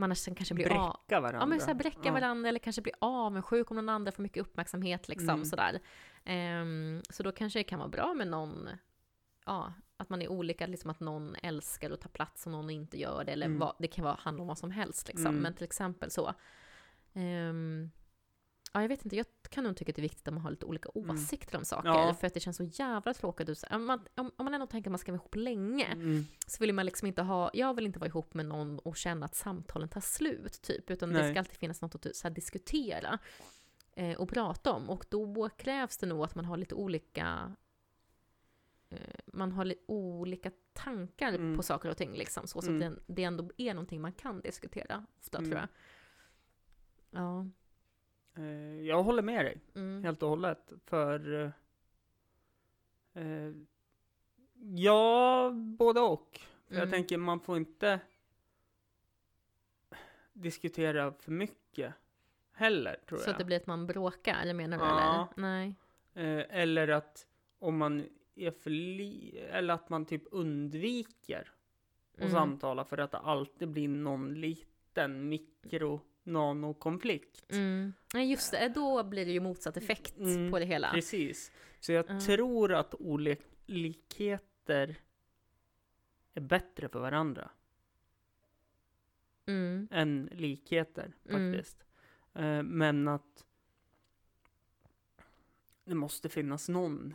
[0.00, 1.38] man nästan kanske blir av, Bräcka varandra.
[1.40, 2.12] Ja men så här bräcka Ja.
[2.12, 5.44] varandra eller kanske bli avundsjuk om någon annan får mycket uppmärksamhet liksom Mm.
[5.44, 5.80] sådär.
[6.24, 8.68] Ehm, så då kanske det kan vara bra med någon,
[9.46, 13.00] ja, att man är olika, liksom att någon älskar att ta plats och någon inte
[13.00, 13.32] gör det.
[13.32, 13.58] Eller Mm.
[13.58, 15.26] vad, det kan vara, handla om vad som helst liksom.
[15.26, 15.42] Mm.
[15.42, 16.34] Men till exempel så.
[17.14, 17.90] Ehm,
[18.72, 20.50] ja jag vet inte, jag kan nog tycka att det är viktigt att man har
[20.50, 21.10] lite olika Mm.
[21.10, 21.88] åsikter om saker.
[21.88, 22.14] Ja.
[22.14, 23.64] För att det känns så jävla tråkigt.
[23.70, 26.24] Om man, om, om man ändå tänker att man ska vara ihop länge, Mm.
[26.46, 29.26] så vill man liksom inte ha, jag vill inte vara ihop med någon och känna
[29.26, 30.90] att samtalen tar slut, typ.
[30.90, 31.30] Utan det Nej.
[31.32, 33.18] ska alltid finnas något att så här, diskutera
[33.92, 34.90] eh, och prata om.
[34.90, 37.56] Och då krävs det nog att man har lite olika
[38.90, 41.56] eh, man har lite olika tankar Mm.
[41.56, 42.92] på saker och ting liksom, så, så Mm.
[42.92, 45.50] att det, det ändå är någonting man kan diskutera ofta Mm.
[45.50, 45.68] tror jag.
[47.22, 47.46] Ja.
[48.36, 50.04] Eh, jag håller med dig Mm.
[50.04, 50.72] helt och hållet.
[50.84, 51.52] För
[53.14, 53.52] eh,
[54.76, 56.40] ja, både och.
[56.68, 56.90] För jag Mm.
[56.90, 58.00] tänker man får inte
[60.32, 61.94] diskutera för mycket
[62.52, 63.32] heller, tror Så jag.
[63.32, 64.84] att det blir att man bråkar, eller menar du?
[64.84, 65.28] Ja.
[65.36, 65.42] Eller?
[65.48, 65.74] Nej.
[66.14, 67.26] Eh, eller att
[67.58, 68.04] om man
[68.34, 71.52] är för li- eller att man typ undviker
[72.14, 72.32] att Mm.
[72.32, 77.44] samtala för att det alltid blir någon liten mikro nanokonflikt.
[77.52, 77.92] Mm.
[78.14, 78.68] Just det.
[78.68, 80.90] Då blir det ju motsatt effekt Mm, på det hela.
[80.90, 81.52] Precis.
[81.80, 82.20] Så jag Ja.
[82.20, 84.96] tror att olikheter
[86.34, 87.50] är bättre för varandra
[89.46, 89.88] Mm.
[89.90, 91.52] än likheter Mm.
[91.52, 91.84] faktiskt.
[92.34, 93.44] Eh, men att
[95.84, 97.14] det måste finnas någon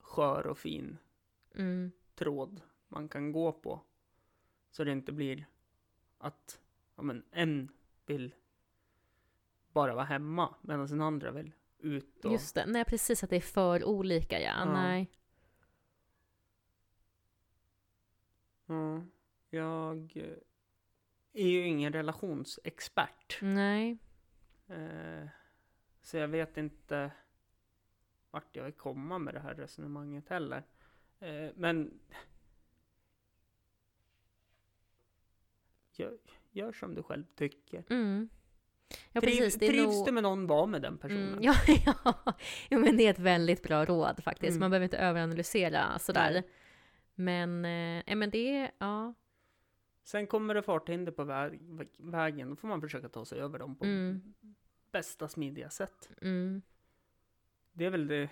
[0.00, 0.98] skör och fin
[1.54, 1.92] Mm.
[2.14, 3.80] tråd man kan gå på.
[4.70, 5.46] Så det inte blir
[6.18, 6.60] att
[6.96, 7.68] ja, men, en
[8.06, 8.34] vill
[9.72, 12.32] bara vara hemma medan den andra vill ut och...
[12.32, 12.66] Just det.
[12.66, 14.54] Nej, precis att det är för olika, ja.
[14.58, 14.72] Ja.
[14.72, 15.10] Nej.
[18.66, 19.02] Ja,
[19.50, 20.36] jag eh,
[21.32, 23.38] är ju ingen relationsexpert.
[23.42, 23.98] Nej.
[24.66, 25.28] Eh,
[26.02, 27.10] så jag vet inte
[28.30, 30.62] vart jag vill komma med det här resonemanget heller.
[31.20, 32.00] Eh, men
[35.92, 36.18] gör,
[36.54, 37.84] gör som du själv tycker.
[37.90, 38.28] Mm.
[39.12, 39.58] Ja, Triv, precis.
[39.58, 40.06] Trivs nog...
[40.06, 41.28] du med någon, var med den personen.
[41.28, 41.54] Mm, ja,
[41.86, 42.34] ja.
[42.70, 44.50] Jo, men det är ett väldigt bra råd faktiskt.
[44.50, 44.60] Mm.
[44.60, 46.30] Man behöver inte överanalysera sådär.
[46.32, 46.42] Nej.
[47.14, 49.14] Men, eh, ja, men det ja.
[50.04, 51.60] Sen kommer det farthinder på väg,
[51.98, 54.34] vägen, då får man försöka ta sig över dem på Mm.
[54.92, 56.10] bästa smidiga sätt.
[56.22, 56.62] Mm.
[57.72, 58.28] Det är väl det,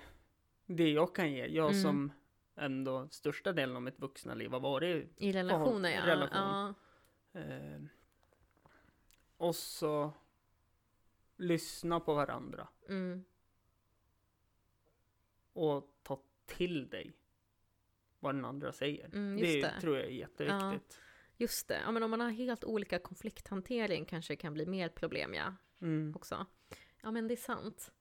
[0.66, 1.47] det jag kan ge.
[1.47, 1.83] Jag Mm.
[1.83, 2.12] som
[2.57, 6.07] ändå största delen av mitt vuxna liv har varit I relationer, ja.
[6.07, 6.75] relation.
[7.33, 7.41] ja.
[7.41, 7.81] eh,
[9.43, 10.12] och så
[11.36, 13.24] lyssna på varandra Mm.
[15.53, 17.12] och ta till dig
[18.20, 19.05] vad den andra säger.
[19.07, 19.80] Mm, det, det.
[19.80, 21.01] tror jag är jätteviktigt.
[21.36, 21.80] Just det.
[21.84, 25.55] Ja, men om man har helt olika konflikthantering kanske det kan bli mer problem, ja.
[25.80, 26.16] Mm.
[26.16, 26.47] också.
[27.03, 27.93] Ja men det är sant.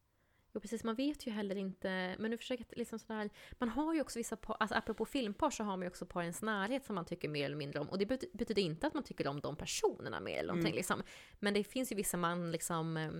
[0.54, 3.30] Jo precis, man vet ju heller inte, men nu försöker jag liksom sådär,
[3.60, 6.22] man har ju också vissa par, alltså apropå filmpar så har man ju också par
[6.22, 7.89] i ens närhet som man tycker mer eller mindre om.
[7.89, 10.76] Och det bety- betyder inte att man tycker om de personerna mer eller någonting Mm.
[10.78, 11.04] liksom.
[11.39, 13.12] Men det finns ju vissa man liksom eh,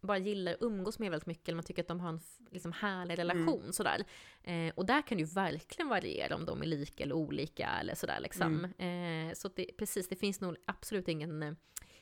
[0.00, 2.20] bara gillar att umgås med väldigt mycket, eller man tycker att de har en
[2.50, 4.04] liksom, härlig relation sådär.
[4.42, 7.94] Eh, och där kan det ju verkligen variera om de är lika eller olika eller
[7.94, 8.64] sådär liksom.
[8.64, 11.52] Eh, så det, precis, det finns nog absolut ingen eh,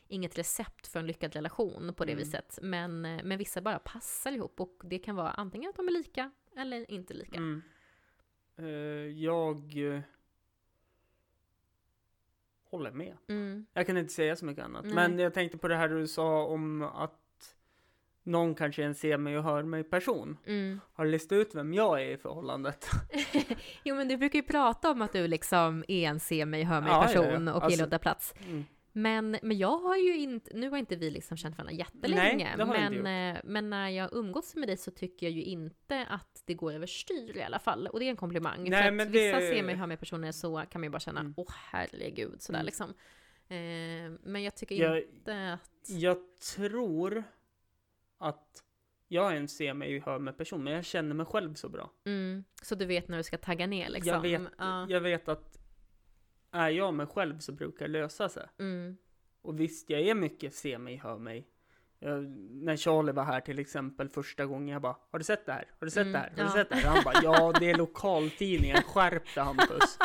[0.08, 2.24] inget recept för en lyckad relation på det Mm.
[2.24, 2.58] viset.
[2.62, 5.92] Men, eh, men vissa bara passar ihop och det kan vara antingen att de är
[5.92, 7.36] lika eller inte lika.
[7.36, 7.62] Mm.
[8.56, 8.64] Eh,
[9.24, 10.00] jag eh,
[12.70, 13.16] håller med.
[13.28, 13.66] Mm.
[13.72, 14.84] Jag kan inte säga så mycket annat.
[14.84, 14.94] Nej.
[14.94, 17.20] Men jag tänkte på det här du sa om att
[18.22, 20.36] någon kanske är en se mig och hör mig person.
[20.46, 20.80] Mm.
[20.92, 22.86] Har du listat ut vem jag är i förhållandet?
[23.84, 26.80] Jo men du brukar ju prata om att du liksom är en se mig, hör
[26.80, 27.52] mig Ja, ja, person ja.
[27.54, 28.34] och Alltså- gillar att ta plats.
[28.46, 28.64] Mm.
[28.96, 32.54] Men, men jag har ju inte, nu har inte vi liksom känt varandra jättelänge, Nej,
[32.56, 36.06] det har men, eh, men när jag umgås med dig så tycker jag ju inte
[36.10, 37.86] att det går överstyr i alla fall.
[37.86, 38.70] Och det är en komplimang.
[38.70, 40.90] Nej, för att men vissa det- ser mig, hör mig personer så kan man ju
[40.90, 41.34] bara känna, Mm.
[41.36, 42.66] åh herregud, sådär Mm.
[42.66, 42.90] liksom.
[43.48, 45.70] Eh, men jag tycker Jag, inte att...
[45.88, 46.18] jag
[46.54, 47.24] tror
[48.18, 48.62] att
[49.08, 51.68] jag är en se mig och hör mig person, men jag känner mig själv så
[51.68, 51.90] bra.
[52.04, 54.12] Mm, så du vet när du ska tagga ner liksom?
[54.12, 54.86] Jag, vet, Ja.
[54.88, 55.58] jag vet att
[56.54, 58.46] är jag mig själv så brukar det lösa sig.
[58.58, 58.96] Mm,
[59.42, 61.48] Och visst, jag är mycket se mig, hör mig.
[61.98, 65.52] Jag, när Charlie var här till exempel första gången, jag bara Har du sett det
[65.52, 65.70] här?
[65.80, 66.30] Har du sett Mm, det här?
[66.30, 66.44] Har ja.
[66.44, 66.94] du sett det här?
[66.94, 69.68] Han bara Ja, det är lokaltidningen, skärp dig Hampus.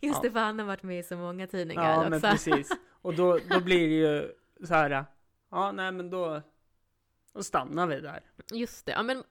[0.00, 0.20] Just Ja.
[0.22, 2.10] det, för han har varit med i så många tidningar Ja, också.
[2.10, 2.70] men precis.
[3.02, 4.32] Och då, då blir det ju
[4.66, 5.04] så här.
[5.50, 6.42] Ja, nej, men då,
[7.34, 8.20] då stannar vi där.
[8.52, 9.24] Just det, ja men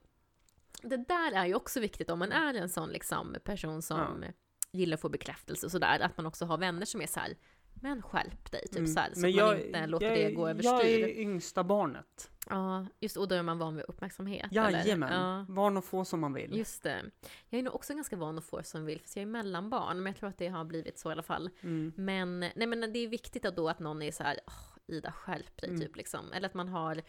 [0.81, 4.23] det där är ju också viktigt om man är en sån liksom person som
[4.71, 7.35] gillar att få bekräftelse och sådär, att man också har vänner som är så här,
[7.81, 8.87] men skärp dig, typ Mm.
[8.87, 11.03] så här, så Men att man inte låter jag, det gå Jag överstyr.
[11.03, 12.31] är yngsta barnet.
[12.49, 14.51] Ja, just och då är man van vid uppmärksamhet.
[14.51, 15.13] Jajamän.
[15.13, 15.45] Ja.
[15.49, 16.57] Van att få som man vill.
[16.57, 17.01] Just det.
[17.49, 20.05] Jag är nog också ganska van att få som vill, för jag är mellanbarn, men
[20.05, 21.49] jag tror att det har blivit så i alla fall.
[21.61, 21.93] Mm.
[21.95, 25.11] Men, nej, men det är viktigt att då att någon är så här, "Åh, Ida
[25.11, 25.81] skärp dig, Mm.
[25.81, 26.31] typ liksom.
[26.31, 27.01] Eller att man har,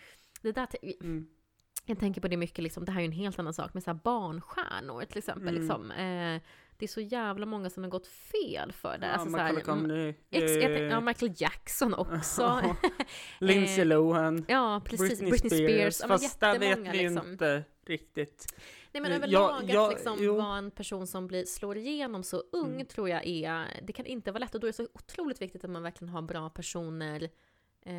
[0.42, 0.68] det där,
[1.00, 1.28] Mm.
[1.86, 3.82] Jag tänker på det mycket, liksom, det här är ju en helt annan sak, med
[3.82, 5.48] så här barnstjärnor till exempel.
[5.48, 5.61] Mm.
[5.61, 5.90] Liksom.
[5.90, 6.40] Eh,
[6.78, 9.06] det är så jävla många som har gått fel för det.
[9.06, 12.42] Ja, alltså, så här, Macaulay Culkin, ex, tänk, eh, ja, Michael Jackson också.
[12.42, 12.76] Ja.
[13.40, 15.08] Lindsay Eh, Lohan, ja, precis.
[15.08, 16.00] Britney, Britney, Spears, Spears.
[16.00, 17.30] Ja, fast där vet vi liksom.
[17.30, 18.46] inte riktigt.
[18.92, 20.36] Nej men Eh, överlag jag- jag- att liksom jo.
[20.36, 22.86] vara en person som blir, slår igenom så ung Mm.
[22.86, 25.64] tror jag är, det kan inte vara lätt och då är det så otroligt viktigt
[25.64, 27.28] att man verkligen har bra personer
[27.86, 27.92] eh,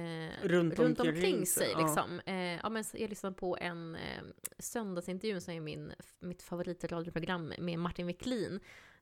[0.47, 1.79] Runt runt omkring omkring sig, ja.
[1.79, 2.21] Liksom.
[2.25, 4.01] Eh, ja, men jag lyssnade på en eh,
[4.59, 8.59] söndagsintervju som är min, mitt favoritradioprogram med Martin Wiklin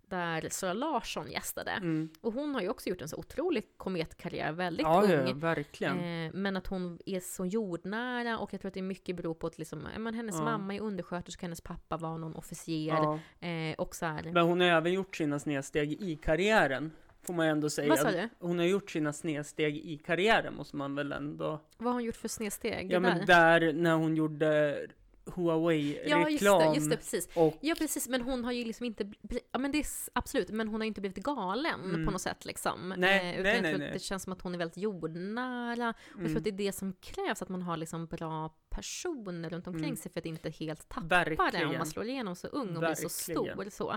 [0.10, 1.72] där Sara Larsson gästade.
[1.72, 2.10] Mm.
[2.22, 5.28] Och hon har ju också gjort en så otrolig kometkarriär, väldigt Ja, ung.
[5.28, 6.00] ja, verkligen.
[6.00, 9.48] Eh, men att hon är så jordnära och jag tror att det mycket beror på
[9.48, 10.44] att liksom, men hennes Ja.
[10.44, 12.88] mamma är undersköterska, hennes pappa var någon officer.
[12.88, 13.20] ja.
[13.48, 16.92] Eh, och så här, Men hon har även gjort sina snedsteg i karriären.
[17.28, 17.90] Får man ju ändå säga.
[17.90, 18.30] vad sa du?
[18.40, 21.62] Hon har gjort sina snedsteg i karriären måste man väl ändå.
[21.78, 22.92] Vad har hon gjort för snedsteg?
[22.92, 23.16] Ja där?
[23.16, 24.90] men där när hon gjorde ja, just
[25.34, 26.74] det, Huawei-reklam.
[26.76, 27.30] just det, precis.
[27.36, 29.12] Och Ja, precis, men hon har ju liksom inte,
[29.52, 32.06] ja men det är absolut, men hon har ju inte blivit galen Mm.
[32.06, 32.94] på något sätt liksom.
[32.98, 33.88] Nej, eh, utan nej, jag nej, tror nej.
[33.88, 35.90] att det känns som att hon är väldigt jordnära.
[35.90, 38.56] Och jag tror mm, att det är det som krävs, att man har liksom bra
[38.70, 39.96] personer runt omkring Mm.
[39.98, 41.78] sig för att inte helt tappa det om verkligen.
[41.78, 43.46] man slår igenom så ung och blir så stor.
[43.46, 43.72] Verkligen.
[43.72, 43.92] Så.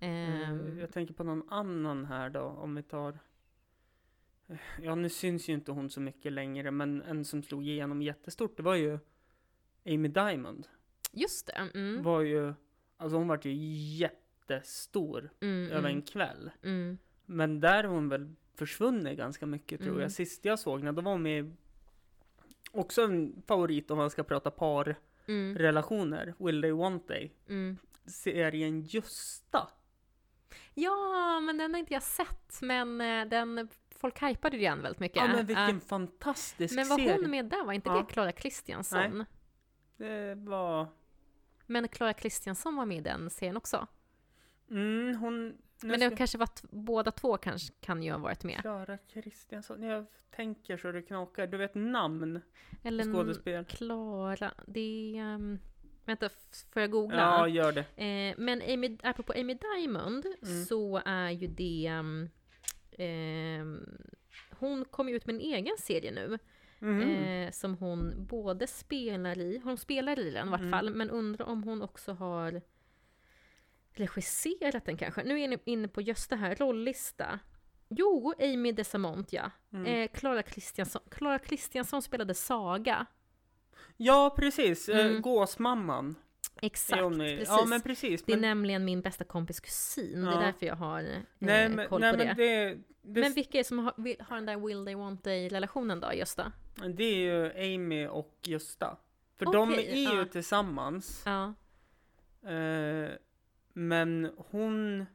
[0.00, 3.18] Eh, Jag tänker på någon annan här då, om vi tar...
[4.82, 8.56] Ja, nu syns ju inte hon så mycket längre, men en som slog igenom jättestort,
[8.56, 8.98] det var ju
[9.86, 10.66] Amy Diamond.
[11.12, 11.52] just det.
[11.74, 12.02] Mm.
[12.02, 12.54] Var ju,
[12.96, 13.52] alltså hon vart ju
[13.96, 16.50] jättestor Mm, över en mm, kväll.
[16.62, 16.98] mm.
[17.26, 20.02] Men där har hon väl försvunnit ganska mycket tror Mm.
[20.02, 20.12] jag.
[20.12, 21.56] Sist jag såg henne, då var hon med
[22.70, 26.22] också en favorit om man ska prata parrelationer.
[26.22, 26.34] Mm.
[26.38, 27.30] Will they want they?
[27.48, 27.76] Mm.
[28.06, 29.68] Serien Justa.
[30.74, 35.00] Ja, men den har inte jag sett, men eh, den, folk hypade ju den väldigt
[35.00, 35.16] mycket.
[35.16, 35.80] Ja men vilken Ja.
[35.86, 37.12] fantastisk men var serie.
[37.12, 37.64] hon med där?
[37.64, 37.96] Var inte Ja.
[37.96, 39.24] det Clara Kristiansson?
[39.96, 40.86] Det var...
[41.66, 43.86] Men Clara Kristiansson var med i den serien också.
[44.70, 45.56] Mm, hon...
[45.82, 48.60] Men ska- det kanske var båda två kanske kan ju ha varit med.
[48.60, 49.82] Klara Kristiansson.
[49.82, 51.46] Jag tänker så det knakar.
[51.46, 52.40] Du vet namn
[52.82, 53.64] Eller skådespel.
[53.64, 55.34] Klara, det är...
[55.34, 55.58] Um,
[56.04, 56.28] vänta,
[56.72, 57.16] får jag googla?
[57.16, 58.02] Ja, gör det.
[58.04, 60.64] Eh, men Amy, apropå Amy Diamond Mm.
[60.64, 61.86] så är ju det...
[62.98, 63.86] Ehm,
[64.50, 66.38] hon kom ju ut med en egen serie nu.
[66.78, 67.00] Mhm.
[67.02, 70.70] Eh, som hon både spelar i, hon spelar i den i vart Mm.
[70.72, 72.60] fall, men undrar om hon också har
[73.92, 75.24] regisserat den kanske.
[75.24, 77.38] Nu är ni inne på just det här, rollista.
[77.88, 79.50] Jo, Amy DeSamont ja.
[79.72, 79.86] Mm.
[79.86, 80.08] Eh.
[81.10, 83.06] Clara Kristiansson spelade Saga.
[83.96, 84.88] Ja, precis.
[84.88, 85.22] Eh, Mm.
[85.22, 86.14] Gåsmamman.
[86.62, 87.48] Exakt, precis.
[87.48, 88.22] Ja, men precis.
[88.22, 90.20] Det är Men, nämligen min bästa kompis kusin.
[90.24, 90.40] Det Ja.
[90.40, 92.24] är därför jag har eh, nej, men, koll nej, på det.
[92.24, 95.24] men det, det, Men vilka är det som har, har den där will they want
[95.24, 96.52] they relationen då, Gösta?
[96.96, 98.96] det är ju Amy och Gösta.
[99.36, 100.24] För de Okej, är ju ja.
[100.24, 101.22] tillsammans.
[101.26, 101.54] Ja.
[102.50, 103.10] Eh,
[103.72, 105.06] men hon...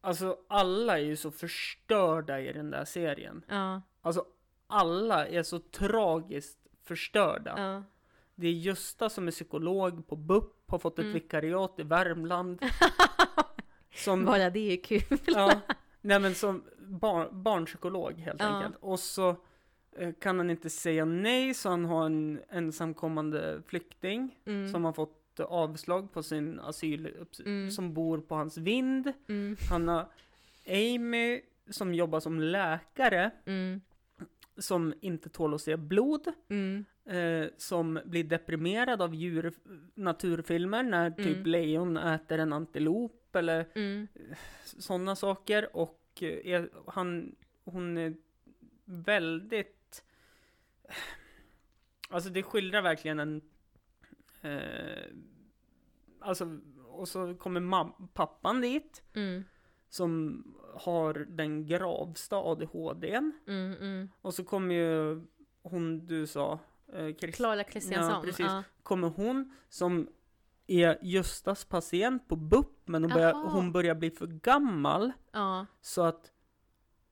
[0.00, 3.44] Alltså alla är ju så förstörda i den där serien.
[3.48, 3.82] Ja.
[4.02, 4.24] Alltså
[4.66, 6.57] alla är så tragiskt
[6.88, 7.54] förstörda.
[7.56, 7.82] ja.
[8.34, 11.14] Det är Gösta som är psykolog på BUP, har fått ett Mm.
[11.14, 12.62] vikariat i Värmland.
[13.94, 15.18] Som, Bara det är kul.
[15.26, 15.60] ja,
[16.00, 18.46] nej men som bar, barnpsykolog helt Ja.
[18.46, 18.76] enkelt.
[18.80, 19.36] Och så
[19.96, 24.72] eh, kan han inte säga nej, så han har en ensamkommande flykting Mm.
[24.72, 27.70] som har fått avslag på sin asyl, Mm.
[27.70, 29.12] som bor på hans vind.
[29.28, 29.56] Mm.
[29.70, 30.06] Han har
[30.68, 33.80] Amy som jobbar som läkare, Mm.
[34.58, 36.32] Som inte tål att se blod.
[36.48, 36.84] Mm.
[37.04, 39.52] eh, som blir deprimerad av djur,
[39.94, 41.46] naturfilmer när typ Mm.
[41.46, 44.08] lejon äter en antilop eller Mm.
[44.64, 48.14] sådana saker och eh, är, han, hon är
[48.84, 50.04] väldigt
[52.10, 53.40] Alltså det skildrar verkligen en
[54.42, 55.04] eh,
[56.20, 59.44] Alltså och så kommer mam- pappan dit Mm.
[59.88, 63.72] Som har den gravsta ADHDn Mm.
[63.80, 64.08] Mm.
[64.20, 65.22] och så kommer ju
[65.62, 66.58] hon du sa
[66.92, 68.14] eh, Chris- Klara Kristiansson.
[68.14, 68.46] Ja, precis.
[68.46, 68.62] Ja.
[68.82, 70.08] kommer hon som
[70.66, 75.66] är Göstas patient på BUP men hon börjar, hon börjar bli för gammal ja.
[75.80, 76.32] så att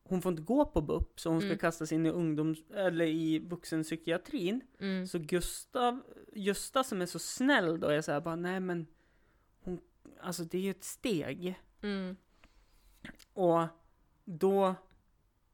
[0.09, 1.59] hon får inte gå på BUP så hon ska Mm.
[1.59, 4.61] kastas in i ungdoms eller i vuxenpsykiatrin.
[4.81, 5.07] Mm.
[5.07, 6.01] Så Gustav,
[6.33, 8.87] Gösta som är så snäll då är så här bara nej men
[9.61, 9.81] hon,
[10.21, 11.61] alltså det är ju ett steg.
[11.83, 12.17] Mm.
[13.37, 13.67] Och
[14.25, 14.75] då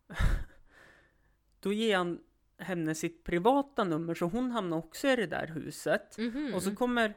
[1.61, 2.21] då ger han
[2.59, 6.19] henne sitt privata nummer så hon hamnar också i det där huset.
[6.19, 6.55] Mhm.
[6.55, 7.15] Och så kommer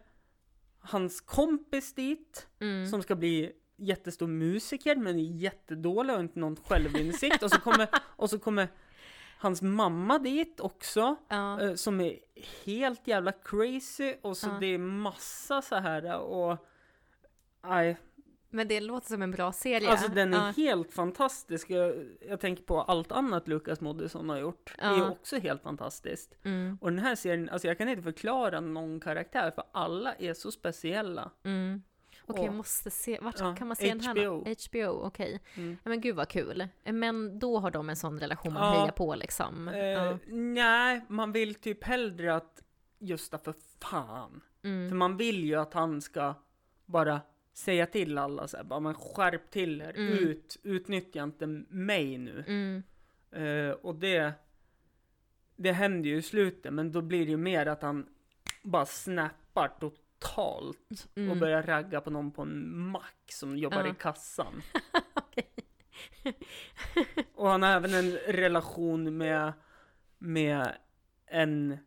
[0.79, 2.87] hans kompis dit mm.
[2.87, 7.43] som ska bli jättestor musiker men är jättedålig och inte någon självinsikt.
[7.43, 8.67] och så kommer, och så kommer
[9.37, 11.15] hans mamma dit också.
[11.27, 11.61] Ja.
[11.61, 12.19] eh, Som är
[12.65, 14.15] helt jävla crazy.
[14.21, 14.57] Och så Ja.
[14.59, 16.57] det är massa så här och...
[17.63, 17.97] Nej,
[18.55, 19.89] Men det låter som en bra serie.
[19.89, 20.53] Alltså den är ja.
[20.57, 21.69] helt fantastisk.
[21.69, 24.73] Jag, jag tänker på allt annat Lukas Moodysson har gjort.
[24.77, 25.09] Det är Ja.
[25.09, 26.35] också helt fantastiskt.
[26.43, 30.33] Mm, Och den här serien, alltså jag kan inte förklara någon karaktär för alla är
[30.33, 31.31] så speciella.
[31.43, 31.81] mm.
[32.27, 33.19] Okej, Och- jag måste se.
[33.21, 34.13] Vart Ja, kan man se den här?
[34.25, 34.43] HBO.
[34.69, 35.39] HBO, okej.
[35.55, 35.77] Mm.
[35.83, 36.67] Ja, men gud vad kul.
[36.83, 38.79] Men då har de en sån relation man Ja.
[38.79, 39.67] hejar på liksom.
[39.67, 40.17] Eh, Ja.
[40.27, 42.61] Nej, man vill typ hellre att
[42.99, 44.41] Gösta för fan.
[44.61, 44.97] För Mm.
[44.97, 46.33] man vill ju att han ska
[46.85, 47.21] bara
[47.57, 50.13] säga till alla så här, bara men skärp till er, Mm.
[50.13, 52.43] ut, utnyttja inte mig nu.
[52.47, 52.83] Mm.
[53.31, 54.33] Eh, och det,
[55.55, 58.07] det händer ju i slutet, men då blir det ju mer att han
[58.63, 61.39] bara snappar totalt och Mm.
[61.39, 63.91] börjar ragga på någon på en mack som jobbar Ja.
[63.91, 64.61] i kassan.
[67.35, 69.53] Och han har även en relation med,
[70.17, 70.75] med
[71.25, 71.77] en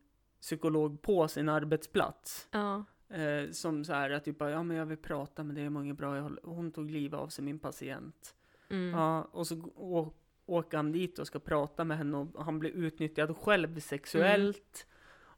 [0.40, 2.48] psykolog på sin arbetsplats.
[2.50, 2.84] Ja.
[3.10, 5.76] Eh, som så här att typ bara, ja men jag vill prata med dig om
[5.76, 8.34] inget bra, håller, hon tog livet av sig, min patient.
[8.70, 8.98] Mm.
[8.98, 10.12] Ja, och så å,
[10.46, 14.86] åker han dit och ska prata med henne och han blir utnyttjad själv sexuellt.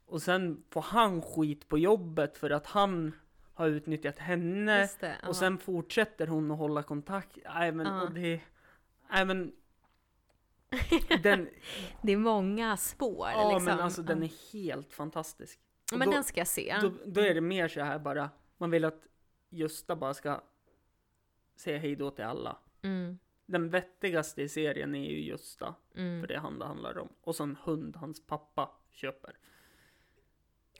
[0.05, 3.11] Och sen får han skit på jobbet för att han
[3.53, 4.89] har utnyttjat henne.
[4.99, 5.15] Det.
[5.27, 7.37] Och sen fortsätter hon att hålla kontakt.
[7.55, 8.41] Nej men, och det...
[9.11, 9.51] Nej men...
[11.23, 11.49] Den,
[12.01, 13.65] Det är många spår ja liksom.
[13.65, 15.59] men alltså den är helt fantastisk.
[15.91, 16.77] Och Men då, den ska jag se.
[16.81, 19.07] då, då är det mer så här bara, man vill att
[19.49, 20.41] Gösta bara ska
[21.55, 22.57] säga hej då till alla.
[22.81, 23.19] Mm.
[23.45, 26.21] Den vettigaste i serien är ju Gösta, Mm.
[26.21, 27.09] för det är han det handlar om.
[27.21, 29.37] Och så en hund hans pappa köper.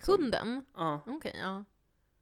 [0.08, 0.66] Hunden?
[0.76, 1.64] Ja, Okej, ja.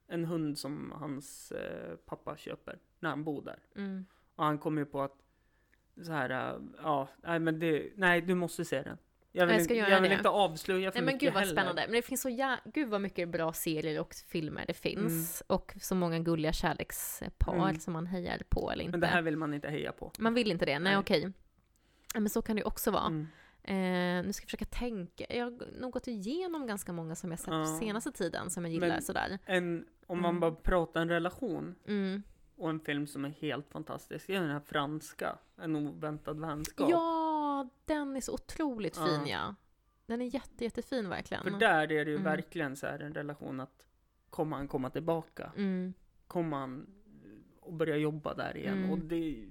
[0.07, 3.59] en hund som hans eh, pappa köper när han bor där.
[3.75, 4.05] Mm.
[4.35, 5.17] Och han kommer ju på att
[6.05, 8.97] så här, äh, ja, nej men det, nej du måste se den.
[9.31, 10.15] Jag vill, Jag ska inte, göra jag vill det.
[10.17, 11.53] inte avslöja för Nej men mycket gud vad heller.
[11.55, 11.81] spännande.
[11.85, 15.43] Men det finns så ja, gud vad mycket bra serier och filmer det finns.
[15.49, 15.55] Mm.
[15.55, 17.79] Och så många gulliga kärlekspar Mm.
[17.79, 18.91] som man hejar på eller inte.
[18.91, 20.11] Men det här vill man inte heja på.
[20.19, 20.79] Man vill inte det?
[20.79, 20.97] Nej, Nej.
[20.97, 21.31] okej.
[22.13, 23.05] Men så kan det ju också vara.
[23.05, 23.27] Mm.
[23.63, 25.25] Eh, nu ska jag försöka tänka.
[25.29, 27.65] Jag har nog gått igenom ganska många som jag sett Ja.
[27.79, 29.39] senaste tiden som jag gillar Men- sådär.
[29.45, 30.39] En, om man Mm.
[30.39, 32.23] bara pratar en relation Mm.
[32.57, 36.89] och en film som är helt fantastisk, är den här franska, En oväntad vänskap.
[36.89, 37.18] Ja,
[37.85, 39.05] den är så otroligt Ja.
[39.05, 39.55] fin ja.
[40.05, 41.43] Den är jätte, jättefin verkligen.
[41.43, 42.23] För där är det ju Mm.
[42.23, 43.85] verkligen så här en relation att
[44.29, 45.51] kommer han komma tillbaka?
[45.57, 45.93] Mm.
[46.27, 46.87] Kommer han
[47.59, 48.77] och börja jobba där igen?
[48.77, 48.91] Mm.
[48.91, 49.47] Och det,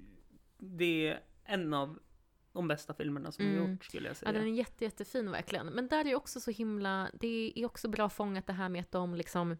[0.57, 1.99] det är en av
[2.51, 3.61] de bästa filmerna som Mm.
[3.61, 4.31] har gjorts skulle jag Ja, säga.
[4.31, 5.67] den är jätte, jättefin verkligen.
[5.67, 8.91] Men där är också så himla, det är också bra fångat det här med att
[8.91, 9.57] de liksom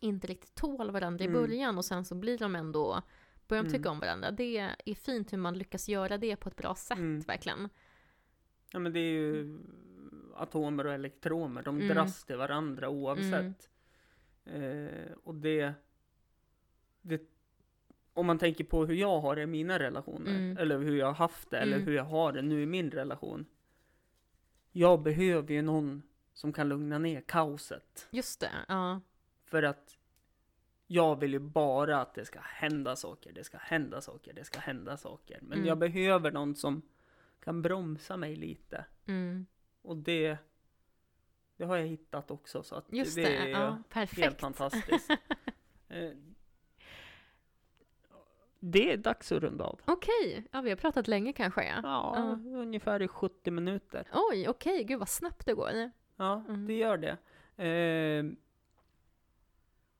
[0.00, 1.40] inte riktigt tål varandra i Mm.
[1.42, 3.02] början och sen så blir de ändå,
[3.48, 3.78] börjar de Mm.
[3.78, 4.30] tycka om varandra.
[4.30, 7.20] Det är fint hur man lyckas göra det på ett bra sätt Mm.
[7.20, 7.68] verkligen.
[8.72, 9.58] Ja men det är ju
[10.36, 11.88] atomer och elektroner, de Mm.
[11.88, 13.70] dras till varandra oavsett.
[14.44, 15.72] Eh, och det,
[17.02, 17.22] det,
[18.12, 20.56] om man tänker på hur jag har det i mina relationer, Mm.
[20.58, 21.86] eller hur jag har haft det, eller Mm.
[21.86, 23.46] hur jag har det nu i min relation.
[24.72, 28.08] Jag behöver ju någon som kan lugna ner kaoset.
[28.10, 29.00] Just det, ja.
[29.44, 29.97] För att
[30.90, 34.58] jag vill ju bara att det ska hända saker, det ska hända saker, det ska
[34.58, 35.38] hända saker.
[35.42, 35.66] Men Mm.
[35.68, 36.82] jag behöver någon som
[37.40, 38.84] kan bromsa mig lite.
[39.06, 39.46] Mm.
[39.82, 40.38] Och det,
[41.56, 42.62] det har jag hittat också.
[42.62, 43.70] Så att Just det, det, är ja.
[43.70, 44.40] helt Perfekt.
[44.40, 45.10] fantastiskt.
[45.90, 46.10] Eh,
[48.60, 49.80] det är dags att runda av.
[49.84, 51.80] Okej, ja vi har pratat länge kanske ja.
[51.82, 54.06] Ja, ungefär i 70 minuter.
[54.12, 55.90] Oj, okej, gud vad snabbt det går.
[56.16, 56.66] Ja, Mm.
[56.66, 57.16] det gör det.
[57.64, 58.24] Eh,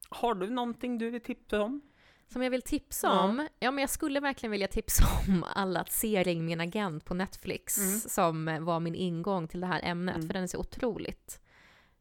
[0.09, 1.81] har du någonting du vill tipsa om?
[2.27, 3.49] Som jag vill tipsa om?
[3.59, 7.15] Ja, men jag skulle verkligen vilja tipsa om alla att se Ring min agent på
[7.15, 8.01] Netflix, Mm.
[8.01, 10.27] som var min ingång till det här ämnet, Mm.
[10.27, 11.41] för den är så otroligt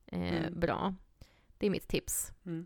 [0.05, 0.59] eh, Mm.
[0.59, 0.95] bra.
[1.57, 2.31] Det är mitt tips.
[2.45, 2.65] Mm.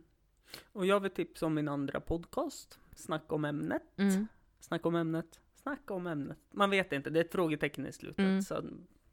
[0.71, 3.83] Och jag vill tipsa om min andra podcast, Snacka om ämnet.
[3.97, 4.27] Mm.
[4.59, 6.37] Snacka om ämnet, snacka om ämnet.
[6.51, 8.43] Man vet inte, det är ett frågetecken i slutet.
[8.47, 8.63] Så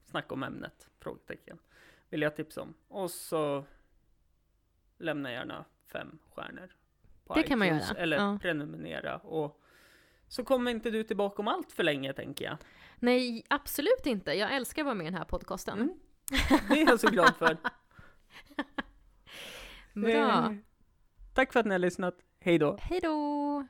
[0.05, 1.59] snacka om ämnet, frågetecken.
[2.10, 2.74] Vill jag tipsa om.
[2.88, 3.64] Och så
[4.98, 6.69] lämna gärna fem stjärnor.
[7.24, 8.39] På Det kan man iTunes, göra, Eller ja.
[8.43, 9.16] prenumerera.
[9.16, 9.60] Och
[10.28, 12.56] så kommer inte du tillbaka om allt för länge, tänker jag.
[12.97, 14.32] Nej, absolut inte.
[14.32, 15.78] Jag älskar att vara med i den här podcasten.
[15.78, 15.98] Mm.
[16.69, 17.56] Det är jag så glad för.
[20.01, 20.44] Bra.
[20.44, 20.52] Eh,
[21.35, 22.15] tack för att ni har lyssnat.
[22.40, 22.77] Hej då.
[22.81, 23.66] Hej då!